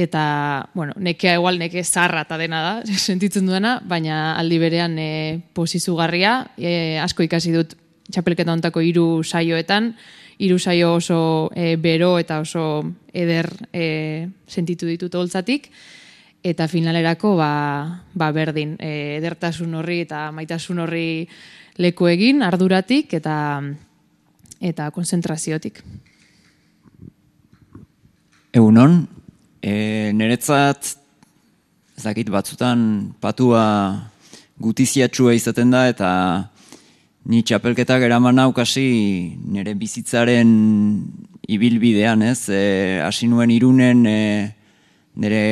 eta, 0.00 0.70
bueno, 0.74 0.94
nekea 0.96 1.36
igual 1.38 1.58
neke 1.60 1.84
zarra 1.84 2.24
eta 2.24 2.38
dena 2.40 2.62
da, 2.64 2.72
sentitzen 3.10 3.46
duena, 3.46 3.78
baina 3.84 4.38
aldi 4.40 4.58
berean 4.62 4.96
e, 4.98 5.10
posizugarria, 5.52 6.38
e, 6.56 6.98
asko 7.02 7.26
ikasi 7.26 7.54
dut 7.54 7.76
txapelketa 8.10 8.52
ontako 8.56 8.82
hiru 8.82 9.06
saioetan, 9.22 9.92
hiru 10.40 10.58
saio 10.58 10.94
oso 10.96 11.50
e, 11.54 11.76
bero 11.76 12.14
eta 12.18 12.40
oso 12.40 12.82
eder 13.12 13.50
e, 13.72 14.28
sentitu 14.48 14.88
ditut 14.88 15.14
holtzatik, 15.14 15.68
eta 16.42 16.66
finalerako 16.68 17.34
ba, 17.36 17.52
ba 18.16 18.30
berdin 18.32 18.78
e, 18.80 19.20
edertasun 19.20 19.76
horri 19.76 20.00
eta 20.06 20.30
maitasun 20.32 20.80
horri 20.86 21.28
leku 21.76 22.08
egin 22.08 22.42
arduratik 22.42 23.12
eta 23.20 23.36
eta 24.60 24.90
konzentraziotik. 24.92 25.82
Egunon, 28.56 29.04
E, 29.60 30.08
niretzat, 30.16 30.94
ez 31.96 32.02
dakit 32.06 32.30
batzutan 32.32 33.12
patua 33.20 33.64
gutiziatxua 34.60 35.34
izaten 35.36 35.72
da 35.74 35.82
eta 35.90 36.12
ni 37.28 37.42
txapelketak 37.44 38.02
eraman 38.06 38.38
naukasi 38.40 39.36
nire 39.52 39.74
bizitzaren 39.76 40.50
ibilbidean, 41.50 42.22
ez? 42.22 42.48
E, 42.48 43.00
hasi 43.04 43.28
nuen 43.28 43.50
irunen 43.52 44.06
e, 44.06 44.20
nire 45.20 45.44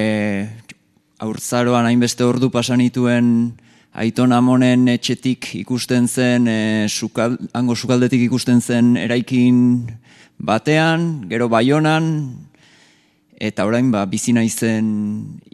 aurtzaroan 1.18 1.88
hainbeste 1.88 2.24
ordu 2.24 2.50
pasanituen 2.54 3.52
aiton 3.98 4.32
amonen 4.32 4.86
etxetik 4.92 5.54
ikusten 5.58 6.06
zen, 6.08 6.46
e, 6.48 6.58
sukal, 6.88 7.36
hango 7.52 7.74
sukaldetik 7.74 8.22
ikusten 8.28 8.60
zen 8.62 8.96
eraikin 8.96 9.88
batean, 10.38 11.26
gero 11.28 11.48
baionan, 11.50 12.12
eta 13.38 13.66
orain 13.66 13.90
ba, 13.90 14.04
bizina 14.06 14.44
izen 14.46 14.86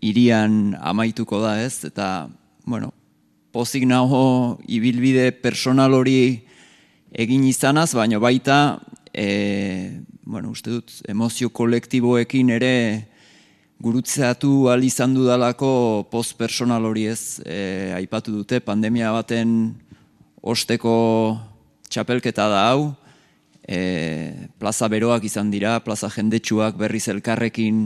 irian 0.04 0.76
amaituko 0.80 1.40
da 1.40 1.56
ez, 1.64 1.84
eta, 1.88 2.28
bueno, 2.66 2.92
pozik 3.54 3.84
nago 3.86 4.58
ibilbide 4.66 5.28
personal 5.38 5.94
hori 5.94 6.42
egin 7.14 7.44
izanaz, 7.46 7.92
baina 7.94 8.18
baita, 8.18 8.80
e, 9.14 10.00
bueno, 10.26 10.50
uste 10.50 10.72
dut, 10.74 10.90
emozio 11.06 11.52
kolektiboekin 11.54 12.50
ere 12.56 12.74
gurutzeatu 13.78 14.66
al 14.72 14.82
izan 14.82 15.14
dudalako 15.14 15.70
post 16.10 16.34
personal 16.40 16.82
hori 16.88 17.06
ez, 17.12 17.38
e, 17.46 17.94
aipatu 17.94 18.34
dute, 18.40 18.58
pandemia 18.58 19.14
baten 19.14 19.74
osteko 20.42 20.96
txapelketa 21.86 22.50
da 22.50 22.66
hau, 22.72 22.88
e, 23.62 24.48
plaza 24.58 24.90
beroak 24.90 25.30
izan 25.30 25.54
dira, 25.54 25.78
plaza 25.86 26.10
jendetsuak 26.10 26.74
berriz 26.80 27.06
elkarrekin, 27.12 27.84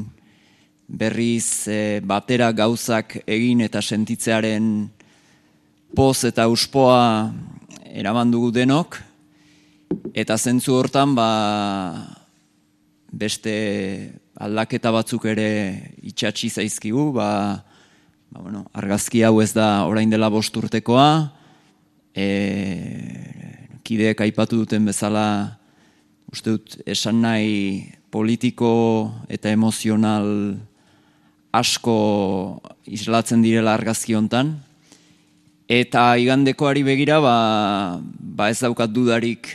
berriz 0.88 1.68
e, 1.68 2.00
batera 2.00 2.54
gauzak 2.56 3.20
egin 3.28 3.60
eta 3.68 3.84
sentitzearen 3.84 4.88
poz 5.96 6.24
eta 6.28 6.48
uspoa 6.48 7.32
eraman 7.88 8.30
dugu 8.30 8.50
denok, 8.52 8.98
eta 10.12 10.36
zentzu 10.36 10.74
hortan 10.76 11.14
ba, 11.16 11.28
beste 13.12 13.54
aldaketa 14.38 14.92
batzuk 14.94 15.24
ere 15.30 15.48
itxatsi 16.04 16.50
zaizkigu, 16.50 17.10
ba, 17.16 17.30
ba, 18.30 18.40
bueno, 18.40 18.66
argazki 18.76 19.24
hau 19.26 19.40
ez 19.42 19.52
da 19.56 19.86
orain 19.88 20.10
dela 20.10 20.30
bost 20.30 20.56
urtekoa, 20.56 21.32
e, 22.14 22.26
kideek 23.82 24.20
aipatu 24.28 24.62
duten 24.62 24.84
bezala, 24.88 25.58
uste 26.32 26.58
dut, 26.58 26.78
esan 26.86 27.22
nahi 27.24 27.88
politiko 28.12 28.70
eta 29.32 29.50
emozional 29.52 30.28
asko 31.56 31.98
islatzen 32.84 33.40
direla 33.42 33.72
argazki 33.74 34.16
hontan, 34.16 34.58
Eta 35.68 36.16
igandekoari 36.16 36.80
begira, 36.80 37.18
ba, 37.20 38.00
ba 38.00 38.46
ez 38.48 38.56
daukat 38.64 38.88
dudarik 38.88 39.50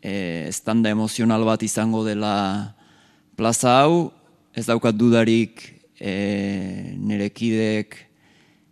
e, 0.00 0.48
estanda 0.48 0.88
emozional 0.88 1.44
bat 1.44 1.60
izango 1.60 2.00
dela 2.06 2.72
plaza 3.36 3.74
hau, 3.82 4.08
ez 4.56 4.64
daukat 4.64 4.96
dudarik 4.96 5.60
e, 6.00 6.96
nerekidek 6.96 7.98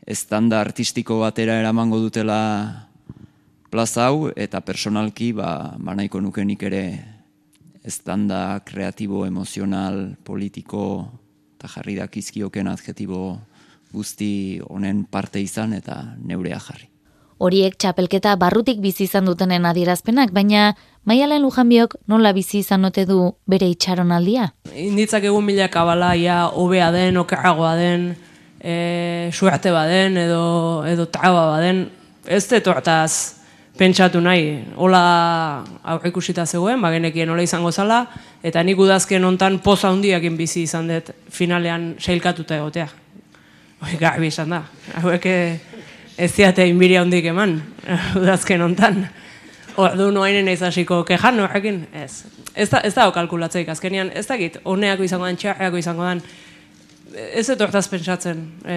estanda 0.09 0.63
artistiko 0.65 1.21
batera 1.21 1.59
eramango 1.61 2.01
dutela 2.01 2.89
plaza 3.69 4.09
hau, 4.09 4.33
eta 4.33 4.65
personalki, 4.65 5.35
ba, 5.37 5.77
banaiko 5.77 6.25
nukenik 6.25 6.65
ere 6.65 6.85
estanda 7.85 8.57
kreatibo, 8.65 9.27
emozional, 9.29 10.17
politiko, 10.25 11.13
eta 11.61 11.69
jarri 11.77 12.01
dakizkioken 12.01 12.73
adjetibo 12.73 13.37
guzti 13.93 14.61
honen 14.69 15.05
parte 15.05 15.41
izan 15.41 15.75
eta 15.75 16.03
neurea 16.25 16.61
jarri. 16.61 16.89
Horiek 17.41 17.79
txapelketa 17.81 18.35
barrutik 18.37 18.83
bizi 18.85 19.07
izan 19.07 19.25
dutenen 19.25 19.65
adierazpenak, 19.65 20.33
baina 20.37 20.75
Maialen 21.09 21.41
Lujanbiok 21.41 21.95
nola 22.13 22.35
bizi 22.37 22.59
izan 22.61 22.85
ote 22.85 23.07
du 23.09 23.31
bere 23.49 23.71
itxaronaldia? 23.73 24.51
Inditzak 24.77 25.25
egun 25.25 25.47
mila 25.47 25.71
kabala, 25.73 26.13
ia 26.21 26.43
hobea 26.53 26.91
den, 26.93 27.17
okeragoa 27.17 27.73
den, 27.81 28.11
e, 28.61 29.31
suerte 29.33 29.73
baden, 29.73 30.19
edo, 30.21 30.85
edo 30.87 31.09
traba 31.09 31.47
baden, 31.55 31.87
ez 32.29 32.45
dut 32.51 32.69
hortaz 32.69 33.41
pentsatu 33.81 34.21
nahi, 34.21 34.59
hola 34.77 35.65
aurrikusita 35.95 36.45
zegoen, 36.45 36.83
bagenekien 36.85 37.31
hola 37.33 37.47
izango 37.47 37.73
zala, 37.73 38.03
eta 38.45 38.63
nik 38.63 38.79
udazken 38.79 39.25
ontan 39.25 39.59
poza 39.65 39.89
hundiakin 39.95 40.37
bizi 40.37 40.67
izan 40.69 40.91
dut 40.93 41.15
finalean 41.33 41.95
seilkatuta 41.99 42.61
egotea. 42.61 42.91
Oi, 43.81 43.95
garbi 43.97 44.29
esan 44.29 44.51
da. 44.53 44.61
Hauek 45.01 45.25
eh, 45.31 45.57
ez 46.21 46.29
ziate 46.35 46.67
inbiria 46.69 47.01
hondik 47.01 47.25
eman, 47.31 47.55
udazken 48.21 48.61
ontan. 48.61 49.07
Ordu 49.81 50.11
noainen 50.13 50.51
ez 50.53 50.59
hasiko 50.67 50.99
kejan 51.09 51.41
horrekin, 51.41 51.87
ez. 51.97 52.27
Ez 52.53 52.69
da, 52.69 52.83
ez 52.85 52.93
da 52.93 53.07
kalkulatzeik, 53.15 53.71
azkenian, 53.73 54.11
ez 54.13 54.27
da 54.29 54.37
git, 54.37 54.59
honeako 54.69 55.07
izango 55.07 55.25
dan, 55.25 55.41
txarreako 55.41 55.81
izango 55.81 56.05
dan, 56.05 56.21
ez 57.15 57.47
dut 57.49 57.65
hortaz 57.65 57.87
pentsatzen. 57.89 58.45
E, 58.69 58.77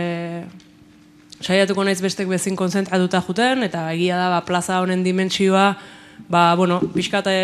saiatuko 1.43 1.83
naiz 1.83 1.99
bestek 1.99 2.31
bezin 2.31 2.55
konzentratuta 2.55 3.19
juten, 3.27 3.67
eta 3.67 3.89
egia 3.91 4.21
da, 4.21 4.29
ba, 4.37 4.39
plaza 4.47 4.79
honen 4.85 5.03
dimentsioa, 5.03 5.67
ba, 6.31 6.47
bueno, 6.55 6.79
pixkate 6.95 7.35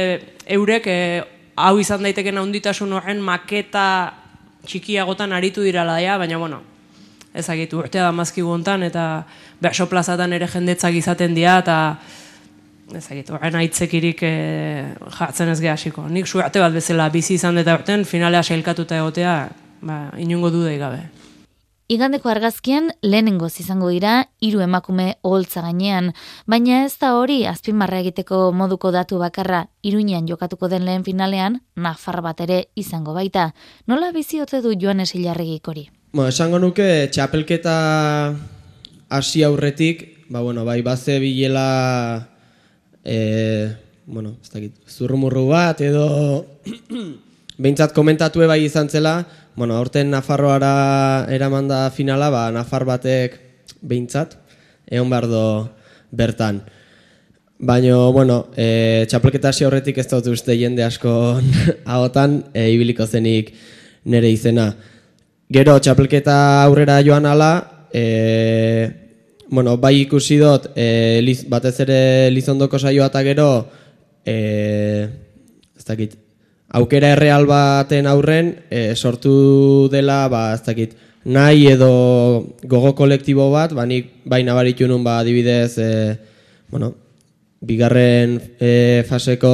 eurek, 0.47 0.87
e, 0.87 1.21
hau 1.59 1.75
izan 1.81 2.07
daiteken 2.07 2.39
handitasun 2.39 2.95
horren 2.95 3.19
maketa 3.19 3.85
txikiagotan 4.63 5.35
aritu 5.35 5.65
dira 5.65 5.83
laia, 5.83 6.15
baina, 6.21 6.39
bueno, 6.39 6.63
ezagitu 7.33 7.79
urtea 7.79 8.07
da 8.07 8.11
mazki 8.15 8.41
gontan, 8.41 8.83
eta 8.83 9.25
behaso 9.61 9.87
plazatan 9.89 10.33
ere 10.33 10.47
jendetzak 10.47 10.97
izaten 10.97 11.35
dira, 11.37 11.59
eta 11.63 11.77
ezagitu, 12.95 13.35
horren 13.37 13.59
aitzekirik 13.59 14.23
e, 14.25 14.33
jartzen 15.19 15.53
ez 15.53 15.59
gehasiko. 15.61 16.07
Nik 16.09 16.27
suerte 16.27 16.61
bat 16.63 16.73
bezala 16.73 17.09
bizi 17.13 17.35
izan 17.37 17.59
deta 17.59 17.77
urten, 17.77 18.05
finalea 18.05 18.43
sailkatuta 18.43 18.97
egotea, 18.97 19.39
ba, 19.81 20.01
inungo 20.17 20.51
dudei 20.53 20.77
gabe. 20.81 21.03
Igandeko 21.89 22.29
argazkian 22.29 22.91
lehenengo 23.01 23.47
izango 23.47 23.87
dira 23.89 24.27
hiru 24.45 24.61
emakume 24.61 25.15
oholtza 25.25 25.63
gainean, 25.65 26.11
baina 26.45 26.83
ez 26.85 26.93
da 27.01 27.15
hori 27.17 27.47
azpimarra 27.49 28.03
egiteko 28.03 28.51
moduko 28.53 28.91
datu 28.93 29.17
bakarra 29.17 29.65
Iruinean 29.81 30.29
jokatuko 30.29 30.69
den 30.69 30.85
lehen 30.85 31.03
finalean 31.03 31.61
Nafar 31.75 32.21
bat 32.21 32.41
ere 32.45 32.65
izango 32.75 33.17
baita. 33.17 33.53
Nola 33.87 34.11
bizi 34.11 34.41
ote 34.41 34.61
du 34.61 34.75
Joanes 34.77 35.15
Ilarregik 35.15 35.67
hori? 35.67 35.89
Bo, 36.09 36.23
esango 36.25 36.57
nuke 36.57 37.05
txapelketa 37.13 37.73
hasi 39.13 39.43
aurretik, 39.45 40.25
ba, 40.33 40.41
bueno, 40.41 40.63
bai 40.65 40.81
baze 40.81 41.19
bilela 41.21 42.25
e, 43.05 43.69
bueno, 44.07 44.33
ez 44.41 44.49
dakit, 44.49 44.73
zurrumurru 44.89 45.45
bat 45.51 45.83
edo 45.85 46.07
behintzat 47.61 47.93
komentatu 47.93 48.41
bai 48.41 48.63
izan 48.65 48.89
zela, 48.89 49.21
bueno, 49.53 49.77
aurten 49.77 50.09
Nafarroara 50.09 51.27
eramanda 51.29 51.85
finala, 51.93 52.33
ba, 52.33 52.49
Nafar 52.49 52.89
batek 52.89 53.37
behintzat, 53.85 54.33
egon 54.89 55.13
behar 55.13 55.29
do 55.29 55.45
bertan. 56.09 56.63
Baina, 57.61 58.09
bueno, 58.09 58.47
e, 58.57 59.05
txapelketa 59.05 59.53
hasi 59.53 59.69
aurretik 59.69 60.01
ez 60.01 60.09
dut 60.09 60.33
uste 60.33 60.57
jende 60.57 60.81
asko 60.81 61.37
hagotan, 61.85 62.47
e, 62.49 62.71
ibiliko 62.73 63.05
zenik 63.05 63.53
nere 64.09 64.33
izena. 64.33 64.71
Gero 65.49 65.73
txapelketa 65.81 66.33
aurrera 66.61 66.99
joan 67.01 67.25
ala, 67.25 67.87
e, 67.89 68.03
bueno, 69.49 69.79
bai 69.81 69.95
ikusi 70.03 70.35
dut, 70.37 70.67
e, 70.77 71.21
liz, 71.25 71.39
batez 71.49 71.73
ere 71.87 72.01
lizondoko 72.29 72.77
saioa 72.77 73.07
eta 73.09 73.23
gero, 73.25 73.47
e, 74.21 74.35
ez 75.73 75.87
dakit, 75.87 76.13
aukera 76.77 77.15
erreal 77.15 77.49
baten 77.49 78.05
aurren, 78.05 78.51
e, 78.69 78.93
sortu 78.93 79.89
dela, 79.89 80.19
ba, 80.29 80.43
ez 80.53 80.61
dakit, 80.67 80.93
nahi 81.25 81.65
edo 81.73 81.89
gogo 82.61 82.93
kolektibo 82.93 83.49
bat, 83.49 83.73
ba, 83.73 83.89
nik 83.89 84.19
bai 84.29 84.43
nabaritu 84.45 84.85
nun, 84.85 85.01
ba, 85.01 85.17
adibidez, 85.23 85.79
e, 85.81 85.89
bueno, 86.69 86.93
bigarren 87.59 88.39
e, 88.59 89.03
faseko 89.07 89.51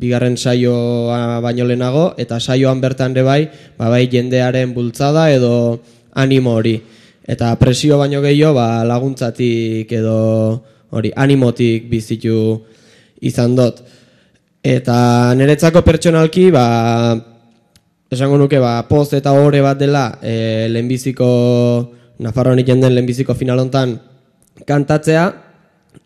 bigarren 0.00 0.36
saioa 0.40 1.40
baino 1.44 1.66
lehenago 1.68 2.14
eta 2.16 2.40
saioan 2.40 2.80
bertan 2.80 3.12
ere 3.12 3.24
bai, 3.24 3.42
ba, 3.76 3.90
bai 3.92 4.08
jendearen 4.08 4.72
bultzada 4.74 5.28
edo 5.32 5.80
animo 6.14 6.56
hori. 6.56 6.80
Eta 7.30 7.52
presio 7.60 7.98
baino 8.00 8.22
gehiago 8.24 8.56
ba, 8.56 8.84
laguntzatik 8.88 9.92
edo 9.92 10.64
hori 10.90 11.12
animotik 11.14 11.90
bizitu 11.90 12.64
izan 13.20 13.54
dut. 13.56 13.84
Eta 14.64 15.32
niretzako 15.36 15.84
pertsonalki 15.84 16.48
ba, 16.50 17.14
esango 18.10 18.40
nuke 18.40 18.58
ba, 18.58 18.80
poz 18.88 19.12
eta 19.14 19.36
horre 19.36 19.60
bat 19.60 19.78
dela 19.78 20.18
e, 20.22 20.68
lehenbiziko 20.72 21.28
Nafarroan 22.20 22.60
den 22.60 22.92
lehenbiziko 22.92 23.32
finalontan 23.32 23.94
kantatzea, 24.68 25.49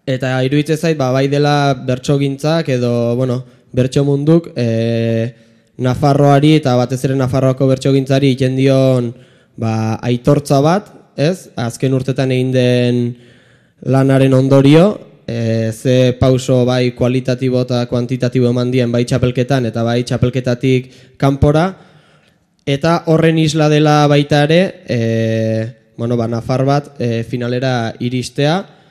Eta 0.05 0.37
iruditzen 0.45 0.77
zait, 0.77 0.99
ba, 1.01 1.09
bai 1.17 1.29
dela 1.33 1.73
bertso 1.87 2.19
gintzak 2.21 2.69
edo, 2.69 3.17
bueno, 3.17 3.39
bertso 3.73 4.05
munduk 4.05 4.51
e, 4.53 5.33
Nafarroari 5.81 6.53
eta 6.59 6.75
batez 6.77 7.01
ere 7.09 7.17
Nafarroako 7.17 7.67
bertsogintzari 7.73 8.35
egiten 8.35 8.55
dion 8.59 9.09
ba, 9.57 9.97
aitortza 10.05 10.61
bat, 10.61 10.93
ez? 11.17 11.49
Azken 11.57 11.97
urtetan 11.97 12.35
egin 12.37 12.53
den 12.53 13.01
lanaren 13.89 14.37
ondorio, 14.37 14.85
e, 15.27 15.73
ze 15.73 16.13
pauso 16.21 16.61
bai 16.69 16.93
kualitatibo 16.93 17.65
eta 17.65 17.87
kuantitatibo 17.89 18.53
eman 18.53 18.71
dien 18.71 18.93
bai 18.93 19.07
txapelketan 19.09 19.73
eta 19.73 19.83
bai 19.89 20.03
txapelketatik 20.05 20.93
kanpora, 21.17 21.67
eta 22.67 23.01
horren 23.09 23.41
isla 23.41 23.71
dela 23.73 24.03
baita 24.07 24.45
ere, 24.45 24.63
e, 24.85 25.01
bueno, 25.97 26.21
ba, 26.21 26.29
Nafar 26.29 26.69
bat 26.69 26.95
e, 27.01 27.25
finalera 27.25 27.95
iristea, 28.05 28.84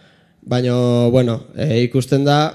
baina, 0.45 1.07
bueno, 1.11 1.43
e, 1.55 1.81
ikusten 1.83 2.25
da, 2.25 2.53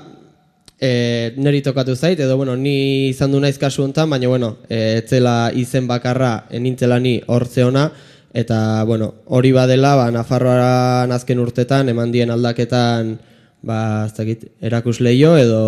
e, 0.81 1.33
neri 1.37 1.63
tokatu 1.63 1.97
zait, 1.97 2.21
edo, 2.21 2.37
bueno, 2.37 2.57
ni 2.57 3.09
izan 3.09 3.33
du 3.33 3.41
naiz 3.41 3.59
kasu 3.59 3.85
honetan, 3.85 4.11
baina, 4.11 4.29
bueno, 4.29 4.57
e, 4.69 4.99
etzela 5.03 5.51
izen 5.55 5.89
bakarra, 5.89 6.47
enintzela 6.51 7.01
ni 7.01 7.19
hortze 7.27 7.65
ona, 7.65 7.89
eta, 8.33 8.85
bueno, 8.85 9.15
hori 9.27 9.53
badela, 9.53 9.95
ba, 9.97 10.11
Nafarroaren 10.15 11.13
azken 11.13 11.41
urtetan, 11.43 11.89
eman 11.89 12.13
dien 12.13 12.31
aldaketan, 12.31 13.17
ba, 13.63 13.81
ez 14.07 14.15
dakit, 14.17 14.51
erakusleio 14.61 15.37
edo, 15.41 15.63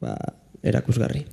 ba, 0.00 0.16
erakusgarri. 0.62 1.24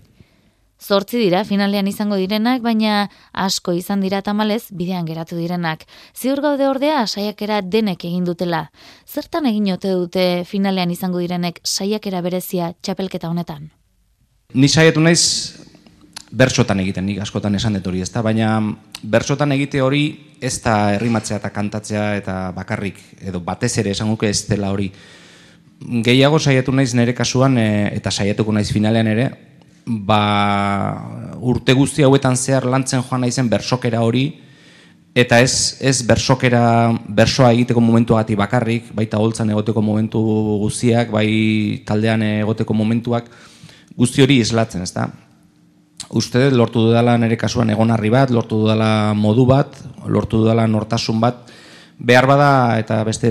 Zortzi 0.82 1.20
dira 1.22 1.44
finalean 1.46 1.86
izango 1.86 2.18
direnak, 2.18 2.64
baina 2.66 3.06
asko 3.38 3.76
izan 3.78 4.02
dira 4.02 4.24
tamalez 4.26 4.64
bidean 4.74 5.06
geratu 5.06 5.38
direnak. 5.38 5.84
Ziur 6.18 6.42
gaude 6.42 6.66
ordea 6.66 7.04
saiakera 7.06 7.60
denek 7.62 8.08
egin 8.10 8.26
dutela. 8.26 8.64
Zertan 9.06 9.46
egin 9.46 9.70
ote 9.76 9.92
dute 9.94 10.24
finalean 10.50 10.90
izango 10.90 11.22
direnek 11.22 11.60
saiakera 11.64 12.24
berezia 12.26 12.72
txapelketa 12.82 13.30
honetan? 13.30 13.70
Ni 14.54 14.68
saiatu 14.68 15.04
naiz 15.06 15.22
bertsotan 16.32 16.82
egiten, 16.82 17.06
nik 17.06 17.22
askotan 17.22 17.56
esan 17.56 17.78
dut 17.78 17.92
hori, 17.92 18.02
ezta? 18.02 18.26
Baina 18.26 18.58
bertsotan 19.04 19.54
egite 19.54 19.84
hori 19.86 20.06
ez 20.42 20.56
da 20.66 20.96
herrimatzea 20.96 21.38
eta 21.38 21.54
kantatzea 21.54 22.08
eta 22.24 22.40
bakarrik, 22.58 22.98
edo 23.22 23.44
batez 23.46 23.76
ere 23.78 23.94
esan 23.94 24.10
guke 24.16 24.34
ez 24.34 24.48
dela 24.50 24.74
hori. 24.74 24.90
Gehiago 26.10 26.40
saiatu 26.40 26.74
naiz 26.74 26.96
nire 26.98 27.14
kasuan, 27.14 27.58
eh, 27.58 27.92
eta 27.94 28.10
saiatuko 28.10 28.54
naiz 28.54 28.72
finalean 28.74 29.08
ere, 29.08 29.30
ba, 29.86 30.22
urte 31.42 31.74
guzti 31.74 32.04
hauetan 32.04 32.38
zehar 32.38 32.66
lantzen 32.66 33.04
joan 33.04 33.22
naizen 33.26 33.50
bersokera 33.50 34.02
hori, 34.06 34.26
eta 35.16 35.42
ez, 35.44 35.78
ez 35.82 36.02
bersokera, 36.08 36.92
bersoa 37.08 37.52
egiteko 37.52 37.82
momentuagatik 37.84 38.38
bakarrik, 38.40 38.92
baita 38.96 39.20
holtzan 39.20 39.50
egoteko 39.52 39.84
momentu 39.84 40.22
guztiak, 40.62 41.12
bai 41.12 41.82
taldean 41.88 42.24
egoteko 42.24 42.74
momentuak, 42.78 43.28
guzti 43.98 44.24
hori 44.24 44.40
islatzen, 44.40 44.86
ez 44.86 44.94
da? 44.96 45.10
Uste 46.16 46.50
lortu 46.52 46.88
dudala 46.88 47.18
nire 47.20 47.38
kasuan 47.40 47.70
egonarri 47.72 48.10
bat, 48.12 48.32
lortu 48.32 48.64
dudala 48.64 49.14
modu 49.16 49.46
bat, 49.48 49.76
lortu 50.08 50.42
dudala 50.44 50.68
nortasun 50.68 51.20
bat, 51.24 51.46
behar 52.00 52.26
bada 52.28 52.80
eta 52.82 53.04
beste 53.08 53.30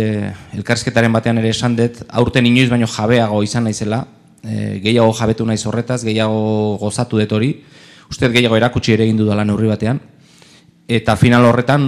elkarrizketaren 0.55 1.13
batean 1.13 1.41
ere 1.41 1.51
esan 1.51 1.75
dut, 1.77 2.05
aurten 2.09 2.47
inoiz 2.47 2.69
baino 2.71 2.89
jabeago 2.89 3.43
izan 3.43 3.67
naizela, 3.69 4.05
e, 4.43 4.81
gehiago 4.83 5.13
jabetu 5.17 5.47
naiz 5.47 5.65
horretaz, 5.67 6.03
gehiago 6.05 6.77
gozatu 6.81 7.21
dut 7.21 7.33
hori, 7.33 7.53
uste 8.11 8.29
gehiago 8.29 8.57
erakutsi 8.57 8.95
ere 8.95 9.07
egin 9.07 9.21
dudala 9.21 9.45
neurri 9.45 9.69
batean, 9.71 10.01
eta 10.91 11.15
final 11.15 11.45
horretan, 11.47 11.85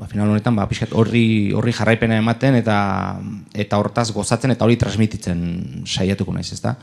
ba, 0.00 0.06
final 0.08 0.30
horretan, 0.32 0.56
ba, 0.56 0.64
pixkat 0.68 0.94
horri, 0.96 1.52
horri 1.52 1.74
jarraipena 1.76 2.16
ematen, 2.16 2.56
eta 2.56 2.76
eta 3.52 3.80
hortaz 3.82 4.08
gozatzen, 4.16 4.54
eta 4.56 4.64
hori 4.64 4.78
transmititzen 4.80 5.42
saiatuko 5.84 6.32
naiz, 6.32 6.48
ezta? 6.56 6.76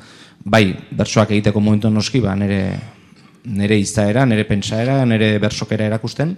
Bai, 0.46 0.68
bersoak 0.94 1.34
egiteko 1.34 1.64
momentu 1.64 1.90
noski, 1.90 2.22
ba, 2.22 2.36
nire, 2.38 2.62
nire 3.50 3.80
izaera, 3.82 4.28
nire 4.30 4.46
pentsaera, 4.46 5.02
nire 5.10 5.40
bersokera 5.42 5.90
erakusten, 5.90 6.38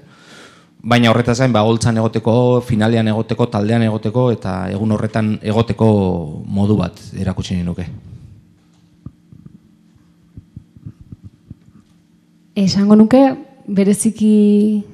baina 0.80 1.12
horretaz 1.12 1.42
gain, 1.42 1.52
ba, 1.52 1.66
holtzan 1.68 2.00
egoteko, 2.00 2.62
finalean 2.64 3.12
egoteko, 3.12 3.52
taldean 3.52 3.84
egoteko, 3.90 4.30
eta 4.32 4.58
egun 4.72 4.96
horretan 4.96 5.36
egoteko 5.44 5.88
modu 6.48 6.80
bat 6.80 7.10
erakutsi 7.20 7.60
nuke. 7.60 7.90
Esango 12.56 12.96
nuke, 12.96 13.20
bereziki 13.68 14.86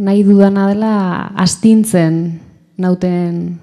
nahi 0.00 0.22
dudana 0.24 0.70
dela 0.70 0.92
astintzen 1.36 2.14
nauten 2.80 3.58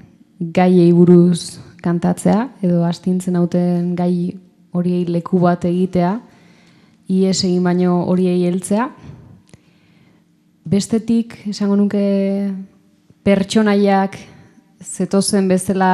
gaiei 0.54 0.92
buruz 0.94 1.58
kantatzea, 1.82 2.52
edo 2.62 2.84
astintzen 2.86 3.34
nauten 3.34 3.96
gai 3.98 4.38
horiei 4.78 5.08
leku 5.10 5.42
bat 5.42 5.66
egitea, 5.66 6.12
ies 7.10 7.40
egin 7.48 7.66
baino 7.66 8.04
horiei 8.12 8.46
heltzea. 8.46 8.92
Bestetik, 10.70 11.34
esango 11.50 11.80
nuke, 11.82 12.06
pertsonaiak 13.26 14.20
zetozen 14.86 15.50
bezala 15.50 15.92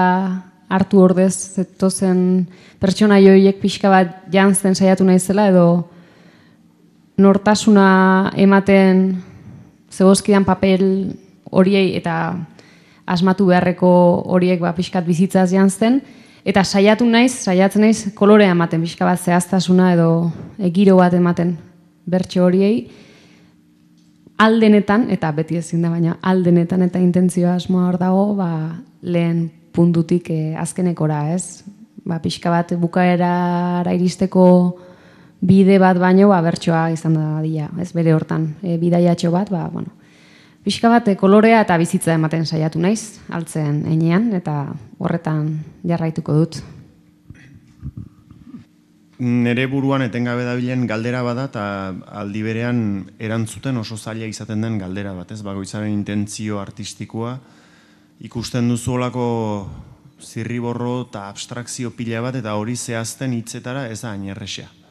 hartu 0.68 1.00
ordez, 1.00 1.32
zetozen 1.56 2.44
pertsonaioiek 2.84 3.64
pixka 3.64 3.88
bat 3.88 4.28
jantzen 4.36 4.76
saiatu 4.76 5.08
naizela, 5.08 5.48
edo 5.48 5.93
nortasuna 7.18 8.32
ematen 8.36 9.22
zebozkidan 9.94 10.46
papel 10.46 11.14
horiei 11.52 11.94
eta 11.98 12.36
asmatu 13.06 13.48
beharreko 13.52 13.92
horiek 14.34 14.62
ba, 14.64 14.74
pixkat 14.74 15.06
bizitzaz 15.06 15.52
jantzen, 15.52 16.02
eta 16.46 16.64
saiatu 16.64 17.06
naiz, 17.06 17.34
saiatzen 17.46 17.84
naiz 17.86 17.98
kolorea 18.16 18.52
ematen, 18.56 18.82
pixka 18.84 19.06
bat 19.06 19.22
zehaztasuna 19.22 19.94
edo 19.94 20.10
egiro 20.60 20.98
bat 21.00 21.14
ematen 21.14 21.58
bertxe 22.10 22.42
horiei, 22.44 22.88
aldenetan, 24.44 25.08
eta 25.14 25.32
beti 25.36 25.60
ezin 25.60 25.84
da 25.86 25.92
baina, 25.94 26.18
aldenetan 26.22 26.82
eta 26.88 27.00
intentzioa 27.00 27.58
asmoa 27.60 27.92
hor 27.92 28.00
dago, 28.02 28.26
ba, 28.40 28.50
lehen 29.04 29.46
puntutik 29.74 30.30
eh, 30.34 30.56
azkenekora, 30.60 31.28
ez? 31.36 31.64
Ba, 32.04 32.20
pixka 32.24 32.52
bat 32.52 32.74
bukaerara 32.80 33.94
iristeko 33.96 34.46
bide 35.44 35.78
bat 35.80 36.00
baino 36.00 36.30
ba 36.32 36.40
bertsoa 36.42 36.88
izan 36.94 37.18
da 37.20 37.42
dia, 37.44 37.68
ez 37.82 37.92
bere 37.94 38.14
hortan, 38.16 38.54
e, 38.64 38.78
bidaiatxo 38.80 39.32
bat, 39.32 39.52
ba 39.52 39.68
bueno. 39.72 39.92
Pixka 40.64 40.88
bat 40.88 41.10
e, 41.12 41.18
kolorea 41.20 41.60
eta 41.66 41.76
bizitza 41.78 42.16
ematen 42.16 42.46
saiatu 42.48 42.80
naiz 42.80 43.20
altzen 43.30 43.84
enean 43.92 44.32
eta 44.38 44.72
horretan 45.00 45.58
jarraituko 45.84 46.36
dut. 46.38 46.62
Nere 49.24 49.68
buruan 49.72 50.02
etengabe 50.04 50.44
dabilen 50.48 50.88
galdera 50.88 51.22
bada 51.24 51.46
eta 51.52 51.66
aldi 52.24 52.42
berean 52.44 52.80
erantzuten 53.20 53.78
oso 53.78 53.98
zaila 53.98 54.28
izaten 54.28 54.64
den 54.64 54.80
galdera 54.80 55.14
bat, 55.16 55.32
ez? 55.32 55.42
Bagoitzaren 55.44 55.92
intentzio 55.92 56.60
artistikoa 56.60 57.38
ikusten 58.24 58.72
duzu 58.72 58.96
olako 58.96 59.26
zirriborro 60.24 61.02
eta 61.10 61.28
abstrakzio 61.28 61.92
pila 61.92 62.24
bat 62.24 62.40
eta 62.40 62.56
hori 62.56 62.76
zehazten 62.80 63.36
hitzetara 63.36 63.90
ez 63.92 64.00
da 64.02 64.14
ainerresea 64.16 64.83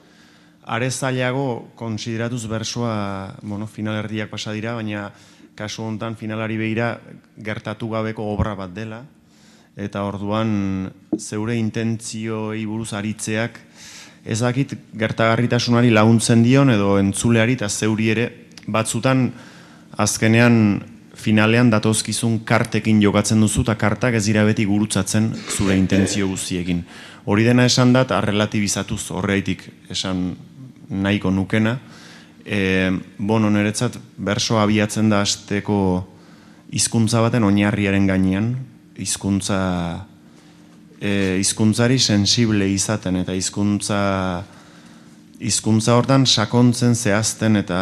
are 0.65 0.91
zailago 0.91 1.73
konsideratuz 1.75 2.47
bersoa 2.47 3.35
bueno, 3.43 3.67
finalerdiak 3.67 4.31
pasa 4.31 4.53
dira, 4.53 4.75
baina 4.75 5.11
kasu 5.55 5.83
hontan 5.83 6.17
finalari 6.17 6.57
behira 6.57 7.01
gertatu 7.37 7.89
gabeko 7.91 8.25
obra 8.33 8.55
bat 8.55 8.71
dela, 8.73 9.03
eta 9.77 10.05
orduan 10.05 10.91
zeure 11.19 11.57
intentzioi 11.57 12.65
buruz 12.67 12.93
aritzeak 12.93 13.59
ezakit 14.25 14.75
gertagarritasunari 14.95 15.91
laguntzen 15.91 16.43
dion 16.45 16.71
edo 16.71 16.99
entzuleari 17.01 17.57
eta 17.59 17.69
zeuri 17.69 18.11
ere 18.13 18.27
batzutan 18.67 19.31
azkenean 19.99 20.83
finalean 21.23 21.71
datozkizun 21.71 22.41
kartekin 22.49 23.01
jokatzen 23.03 23.41
duzu 23.41 23.65
eta 23.67 23.75
kartak 23.81 24.15
ez 24.15 24.25
dira 24.27 24.45
beti 24.45 24.65
gurutzatzen 24.65 25.33
zure 25.51 25.77
intentzio 25.77 26.29
guztiekin. 26.29 26.85
Hori 27.25 27.45
dena 27.45 27.67
esan 27.69 27.93
dat, 27.93 28.11
arrelatibizatuz 28.15 29.11
horreitik 29.15 29.67
esan 29.91 30.33
nahiko 30.91 31.31
nukena. 31.31 31.79
E, 32.45 32.91
bono, 33.19 33.51
niretzat, 33.51 33.99
berso 34.17 34.59
abiatzen 34.59 35.11
da 35.13 35.21
azteko 35.23 35.77
hizkuntza 36.73 37.21
baten 37.23 37.45
oinarriaren 37.45 38.07
gainean, 38.09 38.55
hizkuntza 38.99 39.61
e, 41.03 41.39
hizkuntzari 41.43 41.99
sensible 41.99 42.69
izaten 42.73 43.21
eta 43.23 43.35
hizkuntza 43.37 44.01
hizkuntza 45.43 45.97
hortan 45.99 46.25
sakontzen 46.27 46.95
zehazten 46.95 47.59
eta 47.59 47.79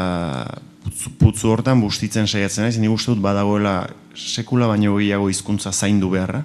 putzu 1.21 1.51
hortan 1.53 1.81
bustitzen 1.83 2.29
saiatzen 2.29 2.65
naiz, 2.65 2.79
ni 2.81 2.89
uste 2.89 3.13
dut 3.13 3.21
badagoela 3.23 3.83
sekula 4.17 4.69
baino 4.71 4.97
gehiago 4.97 5.29
hizkuntza 5.29 5.73
zaindu 5.73 6.09
beharra, 6.13 6.41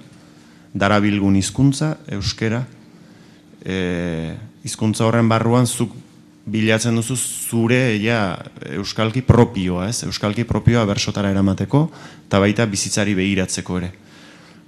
darabilgun 0.76 1.38
hizkuntza 1.40 1.94
euskera, 2.18 2.66
e, 3.64 4.36
hizkuntza 4.66 5.06
horren 5.06 5.30
barruan 5.32 5.66
zuk 5.66 5.94
bilatzen 6.46 6.94
duzu 6.94 7.16
zure 7.18 7.98
ja, 7.98 8.38
euskalki 8.78 9.22
propioa, 9.26 9.88
ez? 9.90 10.04
Euskalki 10.06 10.46
propioa 10.46 10.84
bersotara 10.86 11.32
eramateko 11.34 11.88
eta 12.26 12.40
baita 12.42 12.66
bizitzari 12.70 13.16
begiratzeko 13.18 13.78
ere. 13.80 13.92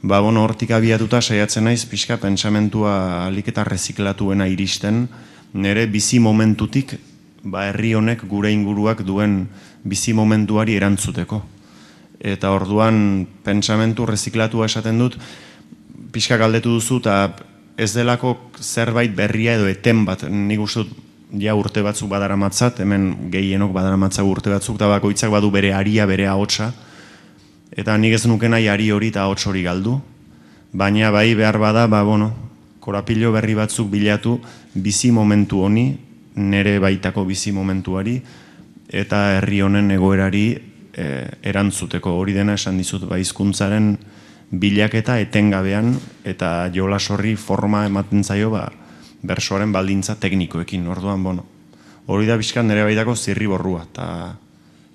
Ba, 0.03 0.21
bueno, 0.23 0.45
hortik 0.47 0.71
abiatuta 0.75 1.21
saiatzen 1.23 1.67
naiz 1.67 1.85
pixka 1.91 2.19
pentsamentua 2.23 3.27
alik 3.27 3.51
eta 3.51 3.64
reziklatuena 3.67 4.47
iristen, 4.51 5.07
nire 5.55 5.87
bizi 5.91 6.21
momentutik 6.23 6.97
ba, 7.43 7.69
herri 7.71 7.95
honek 7.99 8.27
gure 8.31 8.53
inguruak 8.55 9.03
duen 9.07 9.45
bizi 9.83 10.14
momentuari 10.14 10.77
erantzuteko. 10.79 11.43
Eta 12.19 12.51
orduan 12.51 13.27
pentsamentu 13.47 14.07
reziklatua 14.07 14.67
esaten 14.67 14.99
dut, 14.99 15.19
pixka 16.14 16.38
galdetu 16.38 16.75
duzu 16.79 16.99
eta 17.03 17.37
ez 17.79 17.93
delako 17.95 18.37
zerbait 18.59 19.14
berria 19.14 19.55
edo 19.55 19.69
eten 19.71 20.03
bat, 20.07 20.25
nik 20.27 20.62
uste 20.62 20.83
dut 20.83 21.08
ja 21.37 21.55
urte 21.55 21.83
batzuk 21.83 22.09
badara 22.09 22.37
matzat, 22.37 22.81
hemen 22.81 23.31
gehienok 23.33 23.73
badara 23.73 23.97
matzak 24.01 24.27
urte 24.27 24.51
batzuk, 24.51 24.79
eta 24.79 24.88
bakoitzak 24.88 25.31
badu 25.31 25.51
bere 25.51 25.73
aria, 25.77 26.07
bere 26.07 26.27
ahotsa, 26.27 26.73
eta 27.71 27.97
nik 27.99 28.17
ez 28.17 28.25
nuke 28.27 28.49
nahi 28.49 28.69
ari 28.69 28.91
hori 28.91 29.12
eta 29.12 29.27
ahots 29.27 29.47
hori 29.47 29.62
galdu, 29.62 29.99
baina 30.73 31.11
bai 31.11 31.35
behar 31.35 31.59
bada, 31.59 31.87
ba, 31.87 32.03
bueno, 32.05 32.33
korapilo 32.81 33.33
berri 33.33 33.55
batzuk 33.55 33.91
bilatu 33.91 34.38
bizi 34.75 35.11
momentu 35.12 35.62
honi, 35.64 35.91
nere 36.37 36.79
baitako 36.79 37.25
bizi 37.29 37.53
momentuari, 37.53 38.21
eta 38.88 39.37
herri 39.37 39.61
honen 39.61 39.91
egoerari 39.93 40.47
e, 40.99 41.07
erantzuteko. 41.43 42.14
Hori 42.17 42.35
dena 42.37 42.57
esan 42.57 42.79
dizut 42.81 43.05
ba, 43.09 43.19
hizkuntzaren 43.21 43.97
bilaketa 44.49 45.19
etengabean 45.21 45.93
eta 46.25 46.71
jolas 46.73 47.05
horri 47.12 47.35
forma 47.37 47.85
ematen 47.87 48.25
zaio 48.25 48.51
ba, 48.55 48.69
bersoaren 49.22 49.72
baldintza 49.72 50.16
teknikoekin, 50.20 50.87
orduan, 50.87 51.22
bueno, 51.22 51.44
hori 52.07 52.26
da 52.26 52.37
bizkan 52.38 52.68
nire 52.68 52.85
baitako 52.87 53.16
zirri 53.16 53.46
borrua, 53.46 53.85
eta 53.90 54.35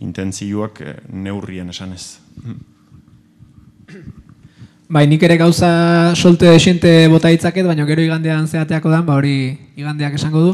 intentzioak 0.03 0.81
e, 0.81 0.93
neurrien 1.13 1.69
esan 1.69 1.93
ez. 1.93 2.17
Bai, 4.93 5.07
nik 5.09 5.23
ere 5.25 5.37
gauza 5.39 6.13
solte 6.15 6.51
desente 6.51 7.07
bota 7.09 7.31
ditzaket, 7.33 7.65
baina 7.65 7.85
gero 7.89 8.03
igandean 8.03 8.47
zeateako 8.47 8.91
dan, 8.91 9.05
ba 9.07 9.17
hori 9.17 9.55
igandeak 9.79 10.19
esango 10.19 10.43
du. 10.43 10.53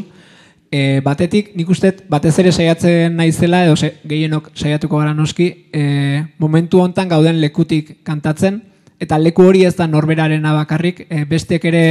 E, 0.69 1.01
batetik, 1.01 1.55
nik 1.58 1.69
uste, 1.73 1.91
batez 2.10 2.36
ere 2.39 2.51
saiatzen 2.53 3.15
naizela, 3.17 3.63
edo 3.65 3.75
se, 3.75 3.95
gehienok 4.08 4.51
saiatuko 4.53 5.01
gara 5.01 5.15
noski, 5.17 5.49
e, 5.73 6.23
momentu 6.38 6.84
hontan 6.84 7.10
gauden 7.10 7.41
lekutik 7.41 7.97
kantatzen, 8.05 8.62
eta 8.99 9.17
leku 9.17 9.45
hori 9.47 9.63
ez 9.65 9.75
da 9.77 9.88
norberaren 9.88 10.45
abakarrik, 10.45 11.05
e, 11.09 11.23
bestek 11.25 11.65
ere 11.71 11.83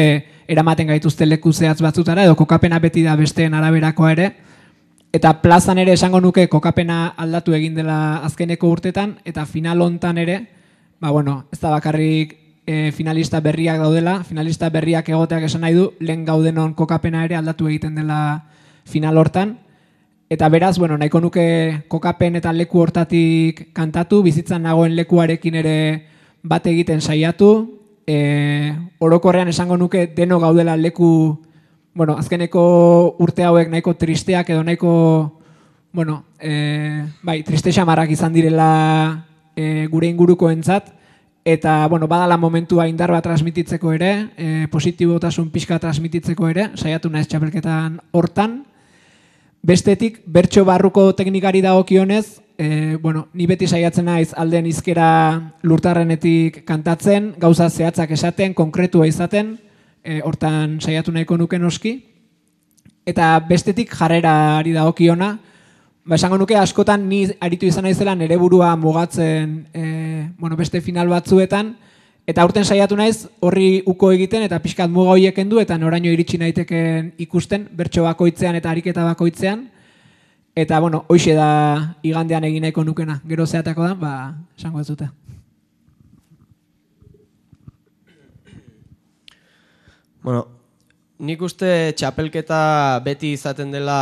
eramaten 0.49 0.91
gaituzte 0.93 1.27
leku 1.27 1.53
zehatz 1.53 1.81
batzutara, 1.81 2.25
edo 2.25 2.37
kokapena 2.37 2.79
beti 2.79 3.03
da 3.03 3.17
besteen 3.17 3.55
araberakoa 3.57 4.13
ere, 4.13 4.29
eta 5.13 5.33
plazan 5.43 5.81
ere 5.81 5.95
esango 5.97 6.21
nuke 6.21 6.47
kokapena 6.53 7.15
aldatu 7.17 7.55
egin 7.57 7.75
dela 7.75 8.19
azkeneko 8.29 8.69
urtetan, 8.69 9.17
eta 9.25 9.47
final 9.47 9.81
hontan 9.81 10.19
ere, 10.19 10.43
ba 11.01 11.11
bueno, 11.11 11.47
ez 11.53 11.61
da 11.61 11.71
bakarrik 11.73 12.37
e, 12.67 12.93
finalista 12.93 13.41
berriak 13.41 13.81
daudela, 13.81 14.19
finalista 14.25 14.69
berriak 14.69 15.09
egoteak 15.09 15.49
esan 15.49 15.65
nahi 15.65 15.79
du, 15.79 15.89
lehen 16.01 16.27
gaudenon 16.29 16.75
kokapena 16.77 17.25
ere 17.25 17.39
aldatu 17.41 17.71
egiten 17.73 17.97
dela 17.97 18.45
final 18.85 19.17
hortan, 19.17 19.57
eta 20.29 20.49
beraz, 20.53 20.77
bueno, 20.77 20.99
nahiko 21.01 21.23
nuke 21.25 21.49
kokapen 21.89 22.37
eta 22.37 22.53
leku 22.53 22.85
hortatik 22.85 23.71
kantatu, 23.73 24.21
bizitzan 24.23 24.69
nagoen 24.69 24.93
lekuarekin 24.97 25.57
ere 25.57 25.79
bat 26.43 26.67
egiten 26.67 27.01
saiatu, 27.01 27.51
e, 28.07 28.75
orokorrean 28.99 29.49
esango 29.49 29.77
nuke 29.77 30.07
deno 30.17 30.41
gaudela 30.41 30.77
leku, 30.77 31.41
bueno, 31.95 32.17
azkeneko 32.19 33.17
urte 33.19 33.45
hauek 33.45 33.71
nahiko 33.71 33.95
tristeak 33.95 34.51
edo 34.51 34.63
nahiko, 34.65 34.93
bueno, 35.93 36.25
e, 36.41 37.05
bai, 37.23 37.43
triste 37.43 37.73
xamarrak 37.73 38.11
izan 38.15 38.33
direla 38.33 39.27
e, 39.57 39.87
gure 39.91 40.09
inguruko 40.09 40.51
entzat, 40.51 40.95
eta, 41.45 41.87
bueno, 41.89 42.07
badala 42.09 42.37
momentua 42.37 42.89
indar 42.89 43.11
bat 43.11 43.25
transmititzeko 43.25 43.93
ere, 43.93 44.13
e, 44.37 44.67
positibotasun 44.71 45.51
pixka 45.51 45.79
transmititzeko 45.81 46.49
ere, 46.49 46.71
saiatu 46.77 47.11
naiz 47.11 47.27
txapelketan 47.29 48.01
hortan, 48.13 48.63
Bestetik, 49.63 50.21
bertso 50.25 50.63
barruko 50.65 51.11
teknikari 51.19 51.61
dagokionez, 51.61 52.39
e, 52.59 52.97
bueno, 52.97 53.29
ni 53.33 53.47
beti 53.47 53.69
saiatzen 53.71 54.09
naiz 54.11 54.33
alden 54.37 54.67
izkera 54.67 55.09
lurtarrenetik 55.63 56.65
kantatzen, 56.67 57.33
gauza 57.39 57.71
zehatzak 57.71 58.11
esaten, 58.11 58.53
konkretua 58.55 59.07
izaten, 59.07 59.55
e, 60.03 60.21
hortan 60.27 60.81
saiatu 60.83 61.15
nahiko 61.15 61.39
nuke 61.39 61.59
noski. 61.59 61.95
Eta 63.07 63.39
bestetik 63.49 63.95
jarrera 63.95 64.59
ari 64.59 64.75
dagokiona, 64.75 65.39
ba 66.05 66.17
esango 66.17 66.37
nuke 66.41 66.57
askotan 66.57 67.09
ni 67.09 67.27
aritu 67.41 67.69
izan 67.69 67.87
naizela 67.87 68.15
nere 68.19 68.37
burua 68.37 68.75
mugatzen 68.77 69.69
e, 69.73 70.29
bueno, 70.39 70.57
beste 70.57 70.81
final 70.81 71.09
batzuetan, 71.09 71.77
Eta 72.29 72.45
urten 72.45 72.67
saiatu 72.69 72.93
naiz 72.99 73.23
horri 73.41 73.81
uko 73.89 74.11
egiten 74.13 74.43
eta 74.45 74.59
pixkat 74.61 74.91
muga 74.93 75.15
hoiek 75.15 75.39
du 75.49 75.63
eta 75.63 75.79
noraino 75.81 76.11
iritsi 76.13 76.37
naiteken 76.37 77.15
ikusten 77.25 77.65
bertso 77.73 78.03
bakoitzean 78.05 78.59
eta 78.59 78.69
ariketa 78.69 79.07
bakoitzean. 79.07 79.63
Eta, 80.55 80.81
bueno, 80.81 81.05
hoxe 81.09 81.35
da 81.35 81.95
igandean 82.03 82.45
egin 82.45 82.63
nahiko 82.63 82.85
nukena. 82.85 83.21
Gero 83.29 83.47
zeatako 83.47 83.87
da, 83.87 83.95
ba, 83.95 84.13
esango 84.59 84.81
ez 84.81 84.87
dute. 84.89 85.09
Bueno, 90.23 90.47
nik 91.19 91.43
uste 91.43 91.95
txapelketa 91.97 92.99
beti 93.07 93.33
izaten 93.37 93.71
dela 93.73 94.01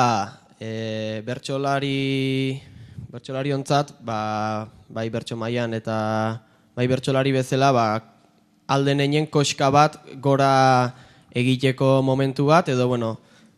e, 0.59 1.23
bertsolari, 1.27 2.57
bertsolari 3.13 3.53
ontzat, 3.53 3.93
ba, 4.01 4.67
bai 4.89 5.09
bertso 5.13 5.37
mailan 5.37 5.77
eta 5.77 5.97
bai 6.77 6.87
bertsolari 6.89 7.33
bezala, 7.37 7.71
ba, 7.73 7.87
alde 8.67 8.97
neinen 8.97 9.29
koska 9.31 9.71
bat 9.71 10.01
gora 10.21 10.95
egiteko 11.37 12.01
momentu 12.03 12.49
bat, 12.49 12.69
edo, 12.73 12.89
bueno, 12.89 13.17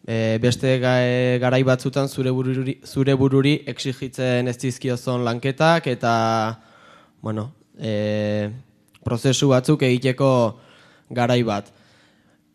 e, 0.09 0.38
beste 0.40 0.79
garai 0.81 1.62
batzutan 1.68 2.09
zure 2.09 2.33
bururi, 2.33 2.79
zure 2.85 3.14
bururi 3.14 3.59
exigitzen 3.68 4.49
ez 4.49 4.57
dizkiozon 4.57 5.25
lanketak 5.27 5.90
eta 5.92 6.12
bueno, 7.21 7.51
e, 7.77 8.49
prozesu 9.05 9.51
batzuk 9.53 9.85
egiteko 9.85 10.31
garai 11.11 11.42
bat. 11.42 11.68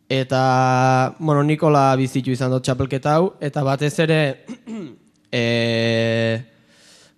Eta, 0.10 1.16
bueno, 1.20 1.44
Nikola 1.44 1.94
bizitu 1.98 2.34
izan 2.34 2.52
dut 2.54 2.66
txapelketa 2.66 3.16
hau, 3.18 3.30
eta 3.42 3.64
batez 3.66 3.94
ere, 4.04 4.20
e, 5.32 5.44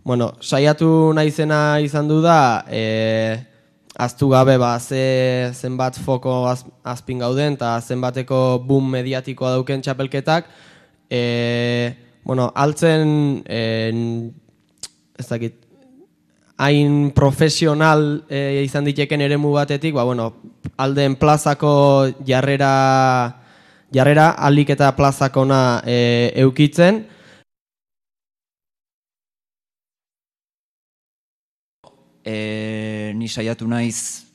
bueno, 0.05 0.31
saiatu 0.39 1.11
naizena 1.17 1.79
izan 1.83 2.07
du 2.07 2.21
da, 2.23 2.63
e, 2.69 2.83
aztu 3.97 4.29
gabe 4.29 4.57
ba, 4.57 4.77
ze, 4.79 5.51
zenbat 5.53 5.97
foko 5.97 6.45
az, 6.49 6.65
azpin 6.83 7.19
gauden 7.23 7.55
eta 7.55 7.75
zenbateko 7.81 8.59
boom 8.67 8.89
mediatikoa 8.91 9.55
dauken 9.55 9.81
txapelketak. 9.81 10.49
E, 11.09 11.95
bueno, 12.23 12.49
altzen, 12.55 13.43
e, 13.45 13.61
ez 15.19 15.27
dakit, 15.29 15.61
hain 16.57 17.11
profesional 17.15 18.25
e, 18.29 18.63
izan 18.65 18.87
diteken 18.87 19.21
eremu 19.21 19.51
batetik, 19.55 19.95
ba, 19.95 20.03
bueno, 20.03 20.31
alden 20.77 21.15
plazako 21.19 21.73
jarrera, 22.27 23.41
jarrera 23.93 24.31
alik 24.47 24.71
eta 24.75 24.91
plazakona 24.95 25.81
e, 25.85 26.31
eukitzen, 26.43 27.05
e, 32.25 32.35
ni 33.15 33.27
saiatu 33.31 33.67
naiz 33.67 34.25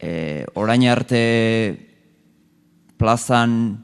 e, 0.00 0.44
orain 0.56 0.82
arte 0.88 1.22
plazan 2.96 3.76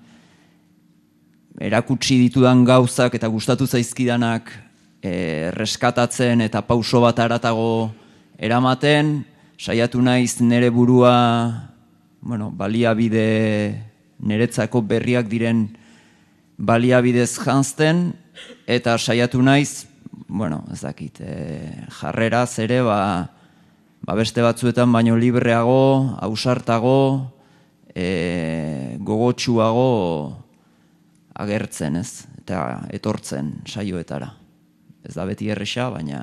erakutsi 1.61 2.18
ditudan 2.23 2.64
gauzak 2.64 3.18
eta 3.18 3.29
gustatu 3.29 3.66
zaizkidanak 3.66 4.51
e, 5.03 5.51
reskatatzen 5.55 6.40
eta 6.47 6.62
pauso 6.62 7.03
bat 7.03 7.18
aratago 7.18 7.90
eramaten, 8.38 9.25
saiatu 9.59 10.01
naiz 10.03 10.38
nere 10.40 10.71
burua 10.71 11.14
bueno, 12.21 12.51
baliabide 12.51 13.75
niretzako 14.18 14.83
berriak 14.83 15.29
diren 15.31 15.68
baliabidez 16.59 17.37
jantzten, 17.38 18.12
eta 18.66 18.97
saiatu 18.99 19.42
naiz 19.42 19.87
bueno, 20.29 20.64
ez 20.73 20.81
dakit, 20.83 21.21
e, 21.21 21.87
jarreraz 22.01 22.59
ere, 22.61 22.83
ba, 22.85 23.29
ba 24.09 24.14
beste 24.16 24.40
batzuetan 24.40 24.88
baino 24.88 25.18
libreago, 25.21 26.16
ausartago, 26.25 27.29
e, 27.92 28.97
gogotsuago 29.05 29.90
agertzen, 31.37 31.99
ez? 32.01 32.25
Eta 32.40 32.88
etortzen 32.88 33.59
saioetara. 33.68 34.31
Ez 35.05 35.12
da 35.12 35.27
beti 35.29 35.51
erresa, 35.53 35.90
baina... 35.92 36.23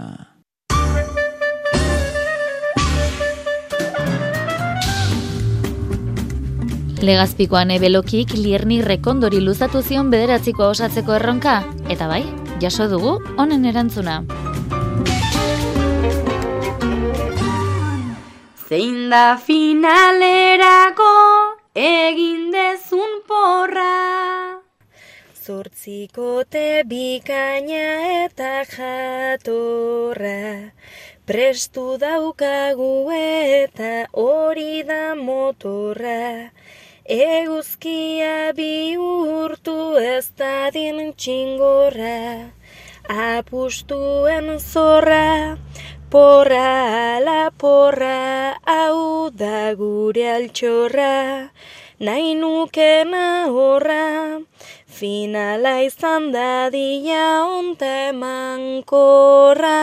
Legazpikoan 7.06 7.70
ebelokik 7.76 8.34
lierni 8.34 8.80
rekondori 8.82 9.44
luzatu 9.46 9.84
zion 9.86 10.10
bederatziko 10.10 10.72
osatzeko 10.74 11.20
erronka, 11.20 11.60
eta 11.86 12.10
bai, 12.10 12.24
jaso 12.66 12.90
dugu 12.90 13.20
honen 13.38 13.70
erantzuna. 13.70 14.24
Zein 18.66 19.12
da 19.12 19.38
finalerako 19.38 21.10
egin 21.78 22.48
dezun 22.50 23.12
porra 23.28 23.92
Zortzikote 25.46 26.82
bikaina 26.90 27.84
eta 28.24 28.64
jatorra, 28.72 30.32
prestu 31.30 31.84
daukagu 32.02 32.90
eta 33.20 33.92
hori 34.24 34.82
da 34.90 35.14
motorra. 35.14 36.50
Eguzkia 37.06 38.52
bihurtu 38.58 39.78
ez 40.02 40.26
dadin 40.42 41.14
txingorra, 41.14 42.50
apustuen 43.30 44.58
zorra, 44.58 45.60
porra 46.10 47.18
ala 47.18 47.52
porra, 47.58 48.58
hau 48.66 49.30
da 49.32 49.74
gure 49.76 50.26
altxorra, 50.38 51.50
nahi 52.00 52.36
nukena 52.38 53.48
horra, 53.50 54.42
finala 54.86 55.82
izan 55.86 56.32
dadia 56.32 57.44
onta 57.50 57.92
emankorra, 58.12 59.80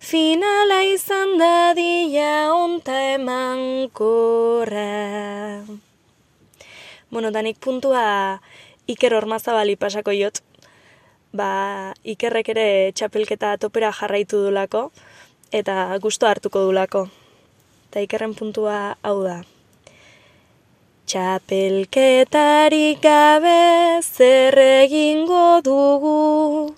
finala 0.00 0.82
izan 0.90 1.38
dadia 1.38 2.52
onta 2.52 2.96
emankorra. 3.14 4.90
Bueno, 7.10 7.30
danik 7.30 7.58
puntua 7.60 8.40
Iker 8.86 9.14
Ormazabali 9.14 9.76
pasako 9.76 10.10
jot. 10.12 10.42
Ba, 11.36 11.92
Ikerrek 12.02 12.48
ere 12.54 12.92
txapelketa 12.96 13.56
topera 13.60 13.92
jarraitu 13.92 14.40
dulako 14.46 14.90
eta 15.52 15.96
gusto 16.02 16.26
hartuko 16.26 16.60
dulako. 16.66 17.08
Eta 17.90 18.00
Ikerren 18.04 18.34
puntua 18.34 18.96
hau 19.02 19.22
da. 19.22 19.42
Txapelketarik 21.06 22.98
gabe 23.02 24.02
zer 24.02 24.58
egingo 24.58 25.60
dugu. 25.62 26.74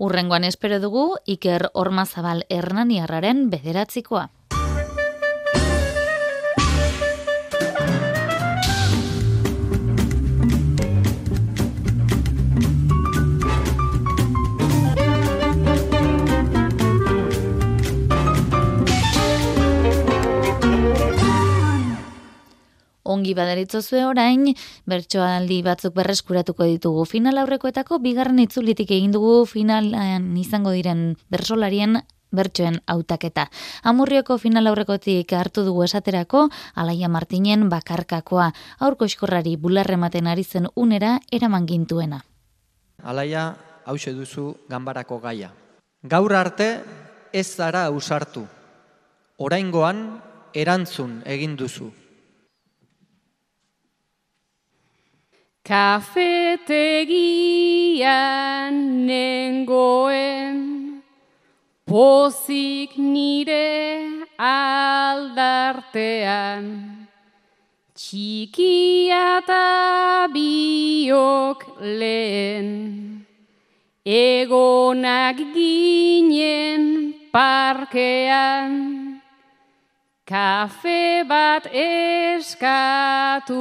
Urrengoan 0.00 0.44
espero 0.48 0.80
dugu 0.80 1.18
Iker 1.26 1.68
Ormazabal 1.74 2.46
Hernaniarraren 2.48 3.50
bederatzikoa. 3.52 4.30
Ongi 23.10 23.34
baderitzozue 23.34 24.04
orain, 24.06 24.46
bertsoaldi 24.90 25.60
batzuk 25.66 25.94
berreskuratuko 25.98 26.68
ditugu 26.68 27.04
final 27.08 27.42
aurrekoetako, 27.42 27.98
bigarren 27.98 28.38
itzulitik 28.42 28.90
egin 28.90 29.12
dugu 29.16 29.44
finalean 29.50 30.30
izango 30.38 30.72
diren 30.76 31.14
bersolarien 31.30 32.00
bertsoen 32.30 32.80
hautaketa. 32.86 33.48
Amurrioko 33.82 34.38
final 34.38 34.70
aurrekotik 34.70 35.32
hartu 35.34 35.64
dugu 35.66 35.84
esaterako, 35.84 36.48
Alaia 36.74 37.08
Martinen 37.08 37.68
bakarkakoa, 37.72 38.50
aurko 38.78 39.08
eskorrari 39.10 39.56
bularrematen 39.56 40.30
ari 40.30 40.44
zen 40.44 40.68
unera 40.74 41.18
eraman 41.32 41.66
gintuena. 41.66 42.22
Alaia, 43.02 43.56
hause 43.84 44.14
duzu 44.14 44.54
ganbarako 44.68 45.20
gaia. 45.20 45.50
Gaur 46.02 46.34
arte 46.34 46.70
ez 47.32 47.46
zara 47.56 47.84
ausartu. 47.90 48.46
Oraingoan 49.40 50.20
erantzun 50.54 51.20
egin 51.26 51.56
duzu. 51.56 51.90
Kafetegian 55.62 57.06
nengoen 59.06 60.58
pozik 61.84 62.96
nire 62.96 64.26
aldartean. 64.38 65.36
Txikia 67.94 69.20
eta 69.40 70.28
biok 70.32 71.60
lehen 71.80 72.70
egonak 74.04 75.36
ginen 75.54 77.14
parkean 77.32 79.09
Kafe 80.30 81.26
bat 81.26 81.66
eskatu 81.74 83.58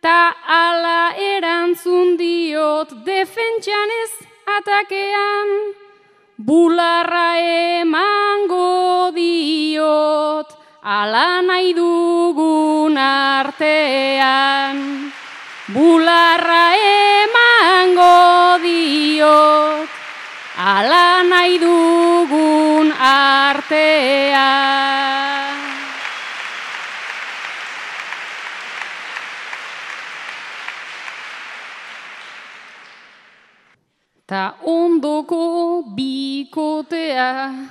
ta 0.04 0.36
ala 0.44 1.16
erantzun 1.16 2.18
diot 2.20 2.92
defentsan 3.08 3.94
ez 4.04 4.12
atakean, 4.58 5.50
bularra 6.36 7.30
emango 7.80 9.16
diot, 9.16 10.52
ala 10.84 11.40
nahi 11.48 11.72
dugun 11.80 13.00
artean, 13.00 14.78
bularra 15.72 16.66
emango 16.92 18.20
diot, 18.68 19.88
ala 20.60 21.13
ondoko 35.24 35.84
bikotea 35.96 37.70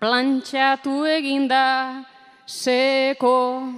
plantxatu 0.00 1.04
eginda 1.06 2.04
seko. 2.46 3.72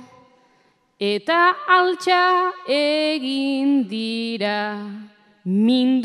Eta 0.99 1.55
altxa 1.69 2.53
egin 2.69 3.89
dira 3.89 4.79
minduenaren 5.45 6.01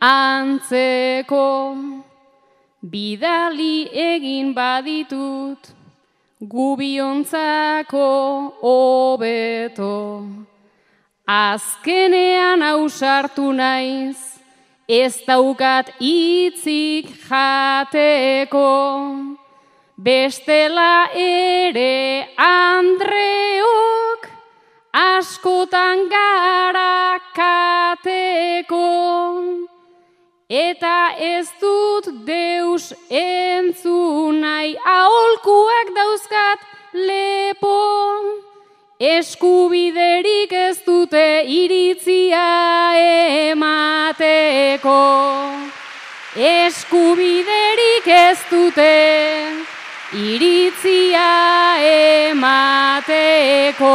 antzeko. 0.00 1.76
Bidali 2.82 3.88
egin 3.92 4.54
baditut 4.54 5.74
gubiontzako 6.40 8.08
hobeto. 8.62 10.24
Azkenean 11.26 12.62
ausartu 12.62 13.52
naiz 13.52 14.27
ez 14.88 15.20
daukat 15.26 15.92
itzik 16.00 17.08
jateko. 17.28 18.72
Bestela 19.94 21.10
ere 21.12 22.28
andreok 22.36 24.28
askotan 24.92 26.08
gara 26.08 27.20
kateko. 27.36 28.88
Eta 30.48 31.12
ez 31.20 31.52
dut 31.60 32.08
deus 32.24 32.94
entzunai 33.12 34.72
aholkuak 34.96 35.92
dauzkat 35.92 36.60
lepo 36.94 38.47
eskubiderik 38.98 40.52
ez 40.52 40.78
dute 40.84 41.44
iritzia 41.46 42.94
emateko. 43.54 44.98
Eskubiderik 46.34 48.06
ez 48.06 48.38
dute 48.50 48.90
iritzia 50.12 51.30
emateko 52.32 53.94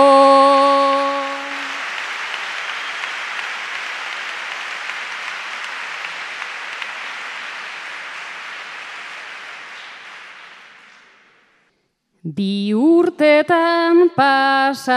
Bi 12.23 12.71
urtetan 12.71 14.07
pasatuak 14.15 14.95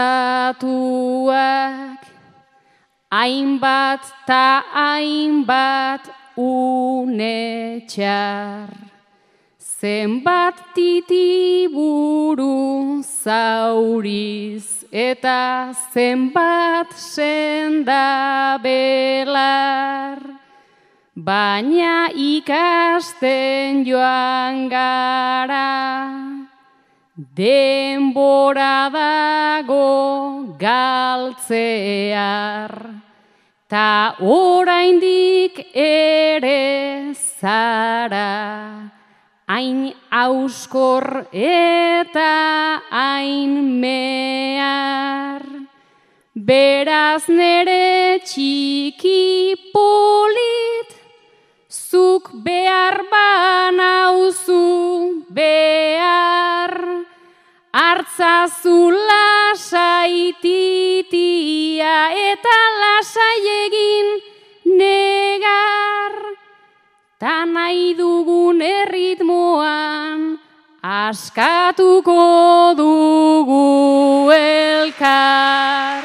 hainbat 3.11 3.99
ta 4.23 4.63
hainbat 4.71 6.07
une 6.39 7.83
txar. 7.83 8.71
Zenbat 9.59 10.71
titiburu 10.71 12.47
zauriz 13.03 14.87
eta 14.89 15.75
zenbat 15.91 16.95
senda 16.95 18.55
belar. 18.63 20.23
Baina 21.11 22.07
ikasten 22.15 23.83
joan 23.83 24.69
gara, 24.71 26.36
denbora 27.17 28.89
dago 28.93 30.53
galtzear. 30.59 31.73
Ta 33.67 34.15
oraindik 34.21 35.57
ere 35.73 37.13
zara, 37.41 38.91
hain 39.49 39.93
auskor 40.11 41.27
eta 41.33 42.81
hain 42.91 43.81
mehar. 43.81 45.41
Beraz 46.37 47.27
nere 47.27 48.21
txiki 48.23 49.57
polit, 49.73 50.93
zuk 51.67 52.29
behar 52.45 53.01
banauzu 53.09 54.63
behar. 55.33 57.06
Artzazu 57.77 58.89
lasaititia 58.89 60.25
eta 62.09 62.57
lasai 62.81 63.45
egin 63.53 64.07
negar. 64.79 66.13
Ta 67.21 67.45
nahi 67.45 67.93
dugun 67.93 68.61
erritmoan 68.65 70.41
askatuko 70.81 72.17
dugu 72.81 74.31
elkar. 74.33 76.01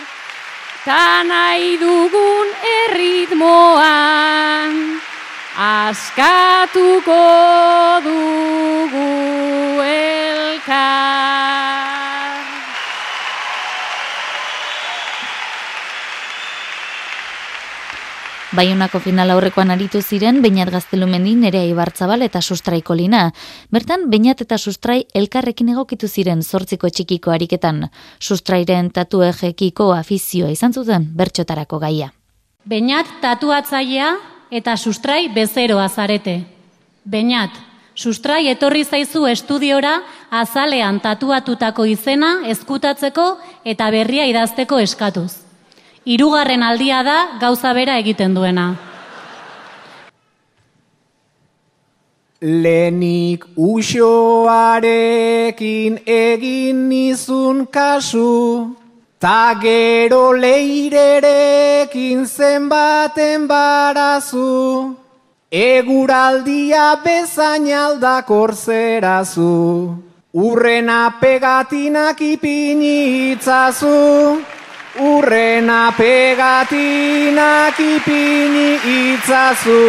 Ta 0.84 1.24
nahi 1.24 1.80
dugun 1.80 2.48
erritmoan 2.76 4.72
askatuko 5.56 7.24
dugu 8.04 9.08
elkar. 9.80 11.41
Baionako 18.52 18.98
final 19.00 19.30
aurrekoan 19.32 19.70
aritu 19.72 20.02
ziren 20.04 20.42
Beñat 20.44 20.68
Gaztelumendi 20.68 21.30
Nerea 21.40 21.64
Ibartzabal 21.64 22.20
eta 22.20 22.42
Sustrai 22.44 22.82
Kolina. 22.84 23.30
Bertan 23.72 24.10
Beñat 24.12 24.42
eta 24.44 24.58
Sustrai 24.58 25.06
elkarrekin 25.16 25.70
egokitu 25.72 26.08
ziren 26.08 26.42
zortziko 26.42 26.90
txikiko 26.90 27.32
ariketan. 27.32 27.86
Sustrairen 28.20 28.90
tatuejekiko 28.92 29.86
afizioa 29.96 30.50
izan 30.52 30.76
zuten 30.76 31.06
bertxotarako 31.16 31.78
gaia. 31.80 32.10
Beñat 32.68 33.08
tatuatzailea 33.22 34.10
eta 34.50 34.76
Sustrai 34.76 35.30
bezeroa 35.32 35.88
zarete. 35.88 36.42
Beñat, 37.08 37.56
Sustrai 37.94 38.50
etorri 38.52 38.84
zaizu 38.84 39.24
estudiora 39.32 40.02
azalean 40.30 41.00
tatuatutako 41.00 41.88
izena 41.88 42.34
ezkutatzeko 42.52 43.38
eta 43.64 43.88
berria 43.90 44.28
idazteko 44.28 44.78
eskatuz. 44.78 45.41
Hirugarren 46.04 46.62
aldia 46.66 47.02
da 47.06 47.38
gauza 47.38 47.72
bera 47.74 47.94
egiten 48.00 48.34
duena. 48.34 48.74
Lenik 52.42 53.44
usoarekin 53.54 54.82
egin 56.04 56.88
nizun 56.88 57.66
kasu, 57.70 58.74
ta 59.20 59.54
gero 59.62 60.32
leirerekin 60.34 62.26
zenbaten 62.26 63.46
barazu, 63.46 64.96
eguraldia 65.52 66.98
bezain 67.04 67.70
aldakor 67.84 68.54
zerazu, 68.58 69.94
urrena 70.34 71.14
pegatinak 71.20 72.18
ipinitzazu, 72.32 73.94
Urrena 75.00 75.90
pegatinak 75.96 77.78
ipini 77.80 78.76
itzazu. 78.84 79.80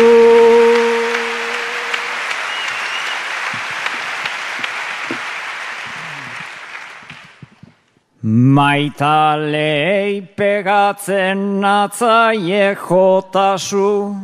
Maitalei 8.55 10.21
pegatzen 10.37 11.59
natzaie 11.59 12.73
jotasu, 12.79 14.15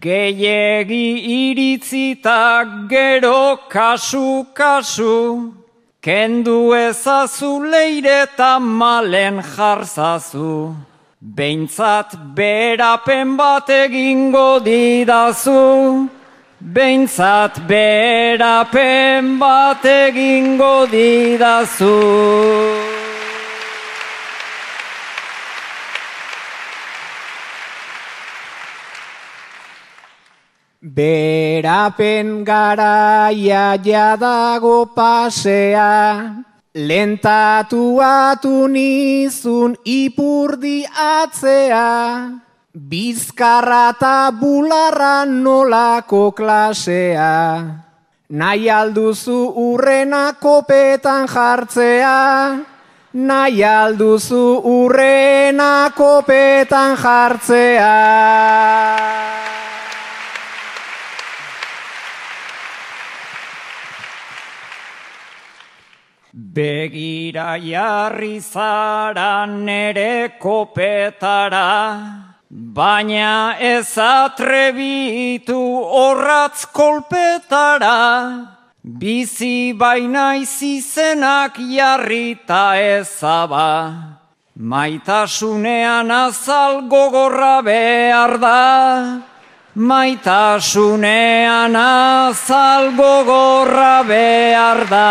gehiegi 0.00 1.22
iritzitak 1.30 2.90
gero 2.90 3.58
kasu-kasu, 3.70 5.61
Kendu 6.02 6.74
ezazu 6.74 7.62
leire 7.70 8.24
eta 8.24 8.58
malen 8.58 9.36
jarzazu, 9.54 10.74
Beintzat 11.22 12.16
berapen 12.34 13.36
bat 13.36 13.68
egingo 13.70 14.58
didazu, 14.64 16.08
Beintzat 16.58 17.60
berapen 17.68 19.38
bat 19.38 19.84
egingo 19.84 20.74
didazu. 20.90 21.94
Berapen 30.82 32.42
garaia 32.42 33.78
jadago 33.78 34.90
pasea, 34.90 36.42
lentatuatu 36.74 38.66
nizun 38.66 39.76
ipurdi 39.86 40.82
atzea, 40.90 42.34
bizkarra 42.74 43.94
eta 43.94 44.32
bularra 44.34 45.24
nolako 45.24 46.32
klasea, 46.34 47.30
nahi 48.30 48.68
alduzu 48.68 49.54
urrena 49.54 50.34
kopetan 50.34 51.28
jartzea, 51.28 52.58
nahi 53.14 53.62
alduzu 53.62 54.66
urrena 54.66 55.92
kopetan 55.94 56.96
jartzea. 56.98 57.94
Begira 66.52 67.56
jarri 67.56 68.38
zara 68.38 69.46
nere 69.46 70.36
kopetara, 70.38 71.70
baina 72.50 73.56
ez 73.58 73.96
atrebitu 73.96 75.56
horratz 75.94 76.66
kolpetara, 76.76 77.96
bizi 78.84 79.72
baina 79.72 80.36
izizenak 80.44 81.56
jarri 81.56 82.36
ta 82.46 82.76
ezaba, 82.76 83.72
maitasunean 84.54 86.10
azal 86.10 86.82
gogorra 86.92 87.62
behar 87.64 88.36
da. 88.38 89.31
Maitasunean 89.74 91.72
azal 91.74 92.92
gogorra 92.92 94.04
behar 94.04 94.84
da. 94.84 95.08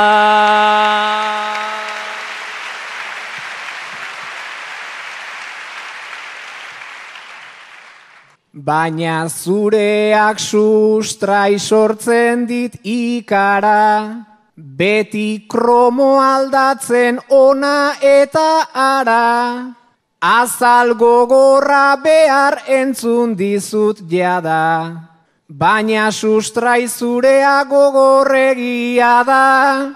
Baina 8.54 9.26
zureak 9.30 10.38
sustrai 10.38 11.58
sortzen 11.58 12.46
dit 12.46 12.78
ikara, 12.86 14.22
beti 14.54 15.48
kromo 15.50 16.22
aldatzen 16.22 17.18
ona 17.34 17.98
eta 17.98 18.70
ara. 18.78 19.81
Azal 20.22 20.94
gogorra 20.94 21.98
behar 21.98 22.62
entzun 22.70 23.34
dizut 23.34 24.04
jada, 24.06 25.10
baina 25.50 26.12
sustrai 26.14 26.86
zurea 26.86 27.66
gogorregia 27.66 29.24
da, 29.26 29.96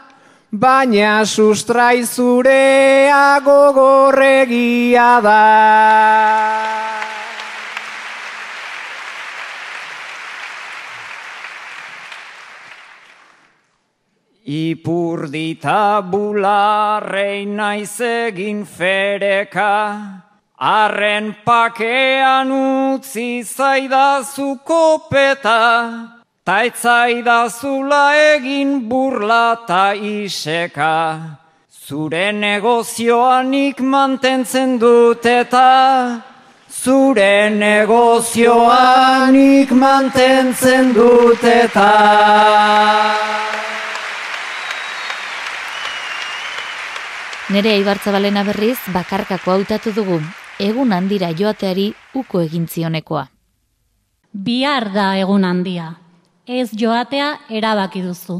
baina 0.49 1.21
sustrai 1.29 2.01
zurea 2.09 3.39
gogorregia 3.45 5.21
da. 5.21 7.04
Ipurdita 14.45 16.05
bularrei 16.05 17.49
naiz 17.49 17.97
egin 17.99 18.61
fereka, 18.63 20.21
arren 20.59 21.35
pakean 21.43 22.51
utzi 22.53 23.41
zaidazu 23.41 24.59
kopeta, 24.63 26.11
taitzaidazu 26.45 27.89
egin 28.35 28.87
burla 28.87 29.57
iseka. 29.95 31.39
Zure 31.71 32.31
negozioanik 32.31 33.79
mantentzen 33.79 34.77
dut 34.77 35.25
eta, 35.25 36.21
zure 36.69 37.49
negozioanik 37.49 39.71
mantentzen 39.71 40.93
dut 40.93 41.43
eta. 41.43 43.44
Nere 47.53 47.75
Aibartzabalena 47.77 48.41
berriz 48.41 48.79
bakarkako 48.89 49.51
hautatu 49.53 49.91
dugu, 49.93 50.15
egun 50.57 50.89
handira 50.95 51.27
joateari 51.29 51.93
uko 52.17 52.39
egin 52.41 52.65
zionekoa. 52.65 53.27
Bihar 54.33 54.89
da 54.95 55.13
egun 55.21 55.45
handia, 55.45 55.91
ez 56.47 56.73
joatea 56.73 57.27
erabaki 57.53 58.01
duzu. 58.01 58.39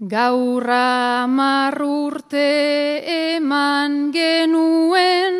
Gaurra 0.00 1.26
marrurte 1.28 2.48
eman 3.36 4.08
genuen, 4.16 5.36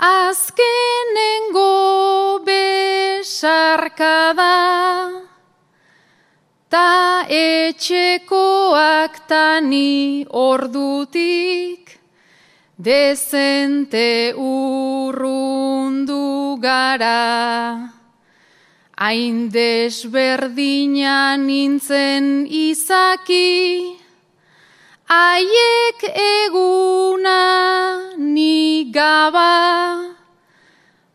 azkenengo 0.00 1.68
besarkada, 2.48 3.36
ta 6.68 7.24
etxekoak 7.28 9.14
tani 9.28 10.26
ordutik, 10.30 11.98
dezente 12.78 14.34
urrundu 14.36 16.24
gara. 16.60 17.92
Hain 18.98 19.50
desberdina 19.52 21.36
nintzen 21.36 22.46
izaki, 22.48 23.98
haiek 25.04 26.00
eguna 26.46 27.42
ni 28.16 28.88
gaba, 28.90 30.16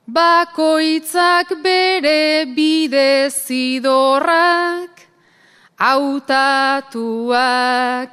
bakoitzak 0.06 1.58
bere 1.64 2.45
bide 2.56 3.30
zidorrak, 3.34 4.91
hautatuak 5.82 7.34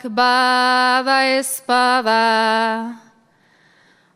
bada 0.08 1.18
espada. 1.36 2.24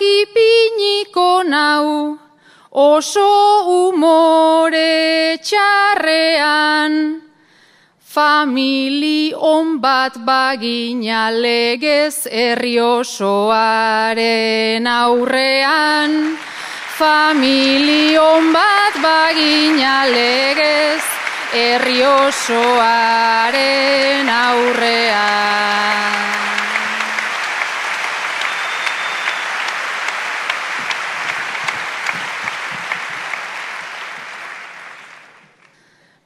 ipiniko 0.00 1.42
nau, 1.44 2.16
oso 2.72 3.28
umore 3.88 5.36
txarrean. 5.42 7.20
Famili 8.12 9.32
on 9.32 9.80
bat 9.80 10.18
bagina 10.20 11.32
legez 11.32 12.28
herri 12.28 12.76
osoaren 12.78 14.86
aurrean. 14.86 16.36
Famili 16.98 18.18
on 18.20 18.52
bat 18.52 19.00
bagina 19.00 20.04
legez 20.12 21.00
herri 21.56 22.04
osoaren 22.04 24.28
aurrean. 24.28 25.72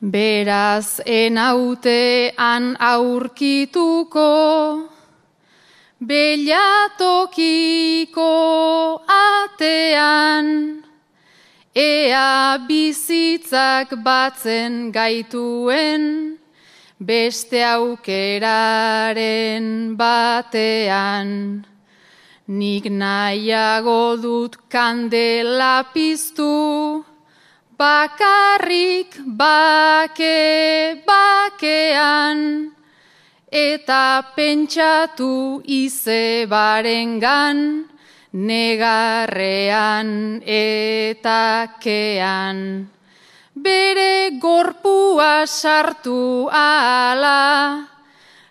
Beraz 0.06 1.00
enautean 1.02 2.76
aurkituko, 2.78 4.26
belatokiko 5.98 7.02
atean, 9.10 10.46
ea 11.74 12.58
bizitzak 12.68 13.96
batzen 14.04 14.92
gaituen, 14.94 16.38
beste 17.02 17.64
aukeraren 17.66 18.78
batean. 19.98 21.66
Nik 22.46 22.84
nahiago 22.86 24.16
dut 24.22 24.56
kandela 24.70 25.82
piztu, 25.92 27.06
bakarrik 27.76 29.20
bake 29.36 30.96
bakean 31.04 32.72
eta 33.52 34.32
pentsatu 34.32 35.60
izebarengan 35.68 37.84
negarrean 38.32 40.08
eta 40.44 41.68
kean. 41.80 42.88
Bere 43.56 44.36
gorpua 44.40 45.46
sartu 45.48 46.48
ala 46.52 47.88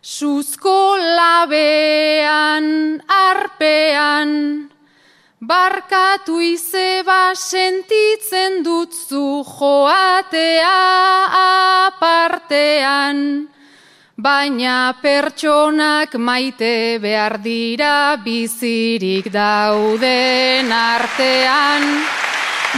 suzko 0.01 0.97
labean 0.97 2.65
arpean 3.05 4.69
Barkatu 5.43 6.39
izeba 6.39 7.35
sentitzen 7.35 8.63
dut 8.63 8.93
zu 8.95 9.43
joatea 9.43 10.71
apartean, 11.91 13.49
baina 14.15 14.95
pertsonak 15.01 16.15
maite 16.15 16.99
behar 17.03 17.37
dira 17.43 18.15
bizirik 18.23 19.27
dauden 19.27 20.71
artean. 20.71 21.83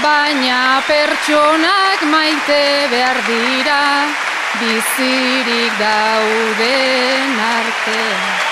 Baina 0.01 0.81
pertsonak 0.87 2.01
maite 2.09 2.89
behar 2.89 3.21
dira 3.29 4.09
bizirik 4.57 5.77
dauden 5.77 7.39
artean. 7.53 8.46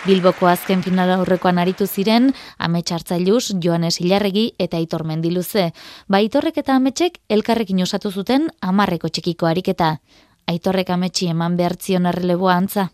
Bilboko 0.00 0.46
azken 0.48 0.80
finala 0.80 1.18
aurrekoan 1.20 1.58
aritu 1.60 1.84
ziren, 1.84 2.30
amets 2.56 2.88
hartzailuz, 2.96 3.50
Joanes 3.60 3.98
Ilarregi 4.00 4.46
eta 4.56 4.78
Aitor 4.78 5.04
Mendiluze. 5.04 5.66
Ba, 6.08 6.22
Aitorrek 6.22 6.56
eta 6.62 6.72
ametsek 6.80 7.18
elkarrekin 7.28 7.82
osatu 7.84 8.08
zuten 8.08 8.46
amarreko 8.64 9.10
txikiko 9.12 9.50
ariketa. 9.50 9.90
Aitorrek 10.48 10.94
ametsi 10.96 11.28
eman 11.34 11.58
behartzion 11.60 12.08
erreleboa 12.08 12.56
antza. 12.62 12.86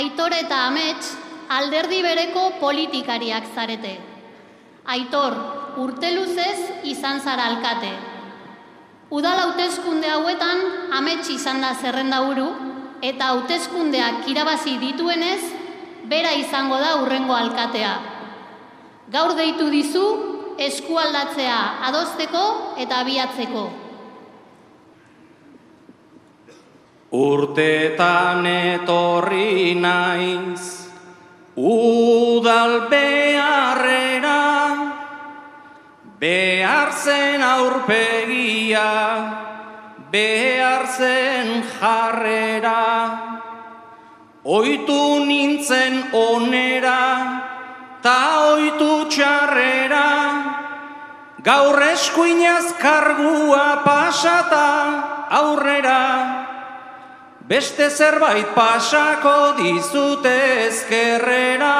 Aitor 0.00 0.32
eta 0.32 0.62
amets 0.70 1.12
alderdi 1.52 2.00
bereko 2.00 2.54
politikariak 2.64 3.52
zarete. 3.54 3.98
Aitor, 4.88 5.36
urte 5.76 6.16
luzez 6.16 6.88
izan 6.88 7.20
zara 7.20 7.52
alkate. 7.52 7.92
Udal 9.12 9.44
hauteskunde 9.44 10.08
hauetan 10.08 10.66
amets 10.96 11.28
izan 11.28 11.60
da 11.60 11.76
zerrenda 11.76 12.24
buru, 12.24 12.48
eta 13.04 13.34
hauteskundeak 13.34 14.24
irabazi 14.32 14.78
dituenez, 14.80 15.67
bera 16.08 16.32
izango 16.32 16.78
da 16.80 16.96
urrengo 17.02 17.36
alkatea. 17.36 17.92
Gaur 19.12 19.34
deitu 19.36 19.68
dizu 19.72 20.06
eskualdatzea 20.58 21.58
adosteko 21.88 22.44
eta 22.82 23.02
abiatzeko. 23.04 23.64
Urtetan 27.18 28.44
etorri 28.48 29.74
naiz, 29.80 30.90
udal 31.56 32.74
beharrera, 32.90 34.42
behar 36.20 36.92
zen 36.92 37.42
aurpegia, 37.42 38.90
behar 40.12 40.84
zen 40.98 41.64
jarrera, 41.78 43.37
Oitu 44.48 45.26
nintzen 45.28 46.08
onera, 46.16 47.00
ta 48.00 48.20
oitu 48.48 49.04
txarrera, 49.12 50.06
gaur 51.44 51.76
eskuinaz 51.90 52.72
kargua 52.80 53.84
pasata 53.84 54.68
aurrera. 55.36 56.00
Beste 57.44 57.90
zerbait 57.90 58.48
pasako 58.56 59.36
dizute 59.60 60.36
ezkerrera, 60.64 61.76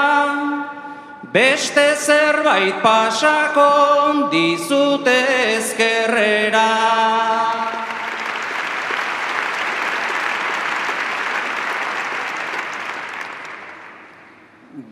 beste 1.33 1.95
zerbait 1.97 2.83
pasako 2.85 4.29
dizute 4.29 5.17
ezkerrera. 5.57 6.69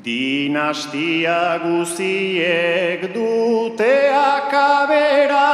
Dinastia 0.07 1.59
guziek 1.59 3.13
dute 3.13 3.95
akabera, 4.15 5.49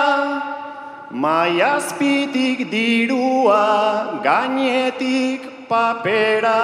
maiazpitik 1.08 2.68
dirua 2.68 4.20
gainetik 4.20 5.40
papera, 5.70 6.60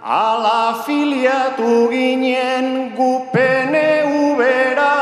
ala 0.00 0.80
filiatu 0.86 1.92
ginen 1.92 2.96
gupene 2.96 3.90
ubera, 4.24 4.96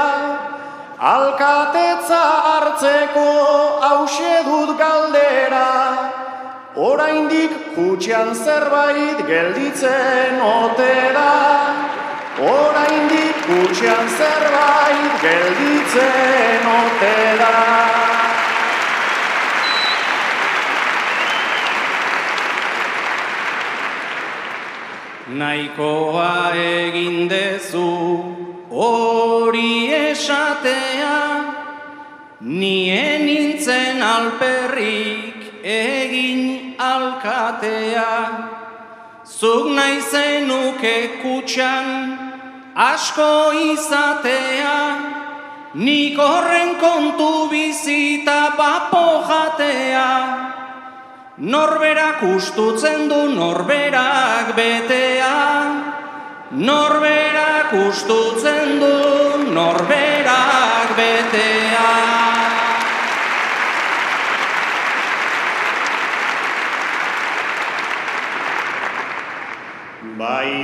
alkatetza 0.98 2.24
hartzeko 2.50 3.30
hause 3.86 4.34
dut 4.50 4.74
galdera, 4.82 5.68
oraindik 6.78 7.74
kutxean 7.74 8.34
zerbait 8.34 9.18
gelditzen 9.26 10.40
ote 10.40 10.94
da. 11.16 11.34
Oraindik 12.38 13.36
kutxean 13.46 14.06
zerbait 14.18 15.12
gelditzen 15.24 16.68
ote 16.80 17.16
da. 17.40 17.54
Naikoa 25.38 26.54
egin 26.54 27.28
dezu 27.28 27.90
hori 28.70 29.90
esatea, 29.92 31.18
nien 32.40 33.26
nintzen 33.26 34.00
alperrik 34.02 35.37
egin 35.62 36.74
alkatea, 36.78 38.12
zuk 39.24 39.66
nahi 39.76 40.00
zenuke 40.00 40.96
kutxan 41.22 41.88
asko 42.74 43.52
izatea, 43.72 44.78
nik 45.74 46.18
horren 46.18 46.76
kontu 46.80 47.50
bizita 47.50 48.54
papo 48.56 49.26
jatea, 49.28 50.10
norberak 51.38 52.22
ustutzen 52.22 53.08
du 53.10 53.20
norberak 53.34 54.54
betea, 54.54 55.36
norberak 56.50 57.72
ustutzen 57.88 58.78
du 58.80 58.94
norberak 59.52 60.96
betea. 60.96 61.88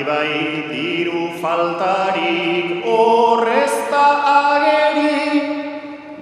Bai, 0.03 0.67
diru 0.73 1.39
faltarik 1.41 2.83
horrezta 2.83 4.07
ageri, 4.31 5.43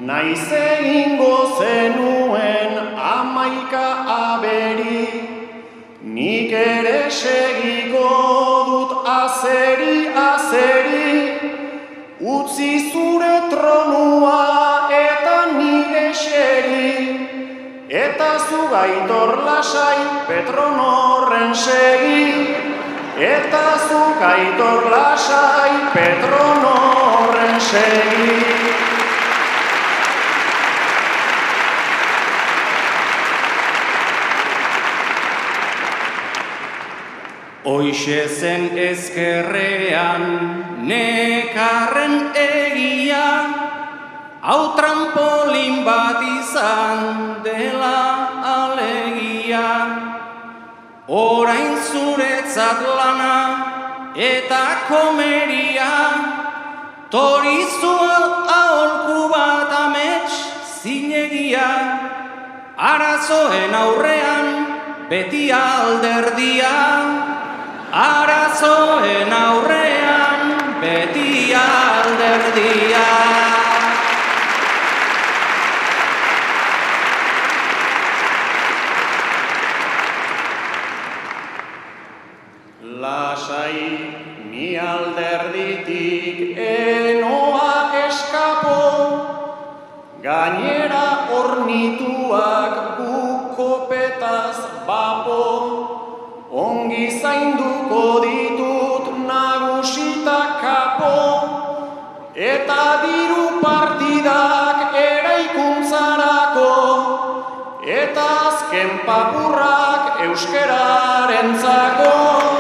naiz 0.08 0.44
egingo 0.52 1.36
zenuen 1.56 2.76
amaika 3.12 3.86
aberi, 4.16 5.06
nik 6.04 6.52
ere 6.52 7.08
segiko 7.08 8.10
dut 8.68 9.08
azeri, 9.14 9.96
azeri, 10.24 11.16
utzi 12.20 12.92
zure 12.92 13.34
tronua 13.54 14.90
eta 15.00 15.38
nire 15.56 16.12
xeri, 16.12 16.92
eta 17.88 18.30
zugaitor 18.50 19.40
lasai 19.48 19.98
petronorren 20.28 21.54
segi, 21.54 22.71
Eta 23.12 23.76
zuk 23.88 24.22
aitor 24.24 24.88
lasai 24.88 25.92
Petronorren 25.92 27.60
segi. 27.60 28.40
Hoixe 37.68 38.28
zen 38.32 38.72
ezkerrean 38.80 40.24
nekarren 40.88 42.32
egia, 42.32 43.28
hau 44.40 44.72
trampolin 44.74 45.84
bat 45.84 46.24
izan 46.40 47.44
dela 47.44 48.00
alegia. 48.40 50.01
Orain 51.08 51.74
zuretzat 51.82 52.78
lana 52.86 54.14
eta 54.14 54.86
komeria, 54.86 55.90
torizu 57.10 57.90
aholku 58.46 59.26
bat 59.26 59.72
amets 59.82 60.32
zinegia, 60.78 61.66
arazoen 62.78 63.74
aurrean 63.74 64.46
beti 65.10 65.50
alderdia, 65.50 66.70
arazoen 67.90 69.32
aurrean 69.32 70.54
beti 70.80 71.52
alderdia. 71.52 72.91
Lasai 83.22 83.82
mi 84.50 84.68
alderditik 84.74 86.58
enoa 86.58 87.74
eskapo, 88.02 88.80
gainera 90.24 91.30
ornituak 91.38 92.74
bukopetaz 92.98 94.58
bapo, 94.88 95.44
ongi 96.64 97.06
zainduko 97.22 98.02
ditut 98.26 99.06
nagusita 99.30 100.40
kapo, 100.62 101.18
eta 102.34 102.84
diru 103.04 103.46
partidak 103.62 104.78
eraikuntzarako, 105.04 106.72
eta 108.02 108.26
azken 108.50 108.90
papurrak 109.06 110.02
euskerarentzako, 110.26 112.10
eta 112.10 112.51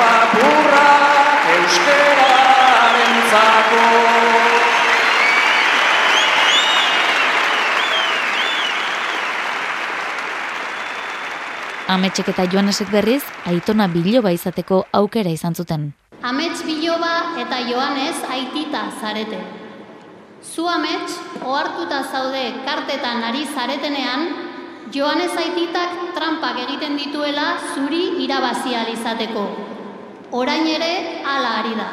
papurrak 0.00 1.44
euskerarentzako. 1.56 3.84
Ametsek 11.90 12.30
eta 12.30 12.46
Joanesek 12.46 12.86
berriz, 12.90 13.22
aitona 13.46 13.88
biloba 13.88 14.30
izateko 14.30 14.84
aukera 14.92 15.30
izan 15.30 15.54
zuten. 15.54 15.92
Amets 16.22 16.62
biloba 16.62 17.34
eta 17.40 17.56
Joanes 17.66 18.16
aitita 18.30 18.90
zarete. 19.00 19.38
Zu 20.40 20.68
amets, 20.68 21.20
ohartuta 21.44 22.02
zaude 22.12 22.52
kartetan 22.64 23.22
ari 23.24 23.44
zaretenean, 23.44 24.28
Joanes 24.94 25.36
aititak 25.36 26.14
trampak 26.14 26.56
egiten 26.66 26.96
dituela 26.96 27.58
zuri 27.74 28.24
irabazi 28.24 28.74
ahal 28.74 28.92
izateko. 28.94 29.69
Orain 30.32 30.62
ere 30.62 31.22
hala 31.26 31.48
ari 31.58 31.74
da. 31.74 31.88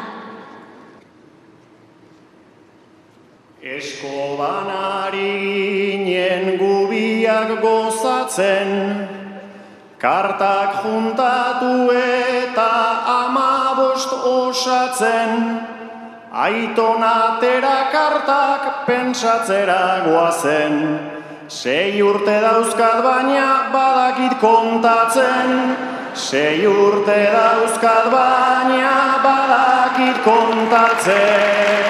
Eskobanari 3.76 5.32
ginen 5.42 6.60
gubiak 6.60 7.56
gozatzen, 7.64 8.70
kartak 9.98 10.84
juntatu 10.84 11.90
eta 11.98 12.70
amabost 13.16 14.14
osatzen, 14.14 15.34
aiton 16.30 17.02
atera 17.02 17.90
kartak 17.90 18.86
pentsatzera 18.86 20.06
goazen, 20.06 20.80
sei 21.50 22.04
urte 22.06 22.38
dauzkat 22.46 23.02
baina 23.02 23.52
badakit 23.74 24.38
kontatzen, 24.46 25.97
sei 26.18 26.66
urte 26.66 27.30
dauzkat 27.32 28.10
baina 28.10 29.22
badakit 29.22 30.18
kontatzen. 30.26 31.86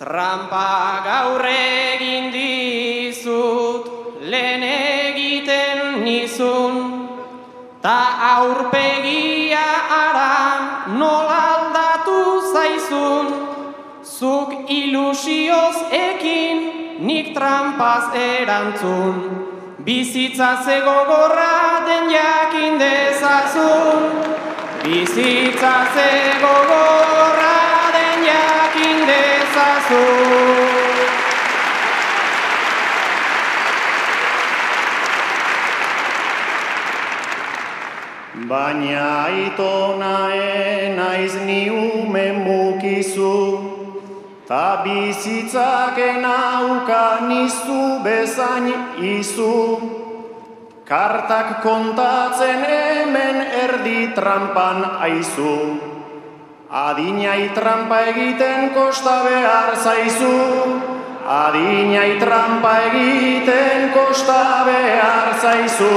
Trampa 0.00 1.04
gaur 1.04 1.44
egin 1.44 2.32
dizut, 2.32 3.84
lehen 4.24 4.64
egiten 4.64 6.00
nizun, 6.00 6.80
ta 7.84 7.98
aurpegia 8.32 9.68
ara 10.00 10.32
nola 10.96 11.38
aldatu 11.52 12.18
zaizun, 12.54 13.28
zuk 14.00 14.56
ilusioz 14.72 15.76
ekin 15.92 16.69
nik 17.00 17.32
trampaz 17.34 18.12
erantzun, 18.14 19.14
bizitza 19.84 20.50
zegogorra 20.64 21.80
den 21.86 22.10
jakin 22.12 22.76
dezazun, 22.78 24.02
bizitza 24.84 25.74
zegogorra 25.96 27.56
den 27.96 28.20
jakin 28.28 28.98
dezazun. 29.08 30.68
Baina 38.50 39.24
aitona 39.24 40.28
naiz 40.96 41.34
ni 41.46 41.70
ume 41.70 42.32
mukizu, 42.44 43.69
ta 44.50 44.82
bizitzak 44.82 45.94
enauka 45.94 47.22
nizu 47.30 48.02
bezain 48.02 48.98
izu. 48.98 49.78
Kartak 50.82 51.62
kontatzen 51.62 52.58
hemen 52.66 53.46
erdi 53.46 54.10
trampan 54.10 54.82
aizu. 55.06 55.78
Adinai 56.66 57.54
trampa 57.54 58.02
egiten 58.10 58.74
kosta 58.74 59.22
behar 59.22 59.78
zaizu. 59.78 60.34
Adinai 61.30 62.18
trampa 62.18 62.74
egiten 62.90 63.94
kosta 63.94 64.66
behar 64.66 65.38
zaizu. 65.38 65.94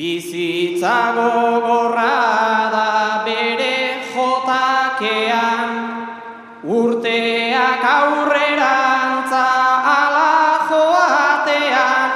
Bizitza 0.00 1.12
gogorra 1.12 2.72
da 2.72 3.22
bere 3.26 4.00
jotakean, 4.12 5.72
urteak 6.76 7.82
aurrerantza 7.88 9.42
ala 9.96 10.30
joatean, 10.70 12.14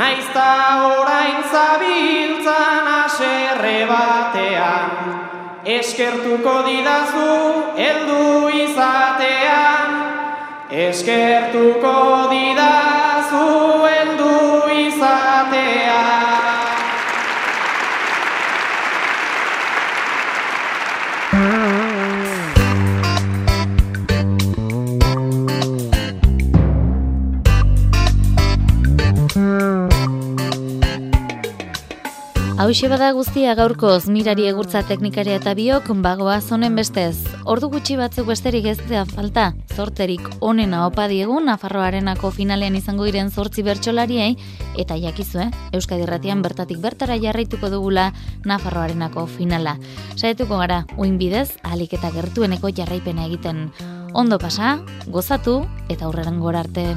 naizta 0.00 0.48
orain 0.88 1.38
zabiltzan 1.52 2.90
aserre 2.96 3.78
batean, 3.92 5.14
eskertuko 5.78 6.56
didazu 6.66 7.30
heldu 7.78 8.26
izatean, 8.64 9.94
eskertuko 10.88 11.96
didazu 12.34 12.85
Hauxe 32.66 32.88
bada 32.90 33.12
guztia 33.14 33.52
gaurkoz 33.54 34.08
mirari 34.10 34.48
egurtza 34.50 34.80
teknikaria 34.82 35.36
eta 35.38 35.52
biok 35.54 35.86
bagoa 36.02 36.40
zonen 36.40 36.74
bestez. 36.74 37.14
Ordu 37.46 37.68
gutxi 37.70 37.94
batzuk 37.94 38.26
besterik 38.26 38.64
ez 38.66 38.80
da 38.88 39.04
falta. 39.06 39.44
Zorterik 39.76 40.26
onena 40.40 40.80
opa 40.88 41.04
diegun 41.06 41.46
Nafarroarenako 41.46 42.32
finalean 42.34 42.74
izango 42.74 43.06
diren 43.06 43.30
zortzi 43.30 43.62
bertsolariei 43.62 44.32
eta 44.82 44.96
jakizue 44.98 45.46
Euskadi 45.78 46.02
Irratian 46.02 46.42
bertatik 46.42 46.80
bertara 46.82 47.14
jarraituko 47.22 47.70
dugula 47.70 48.08
Nafarroarenako 48.44 49.28
finala. 49.30 49.76
Saietuko 50.16 50.58
gara 50.58 50.82
uin 50.96 51.20
bidez 51.22 51.52
ahalik 51.62 51.94
eta 51.94 52.10
gertueneko 52.10 52.74
jarraipena 52.74 53.28
egiten. 53.30 53.70
Ondo 54.12 54.40
pasa, 54.42 54.80
gozatu 55.06 55.60
eta 55.88 56.10
aurreran 56.10 56.42
arte. 56.56 56.96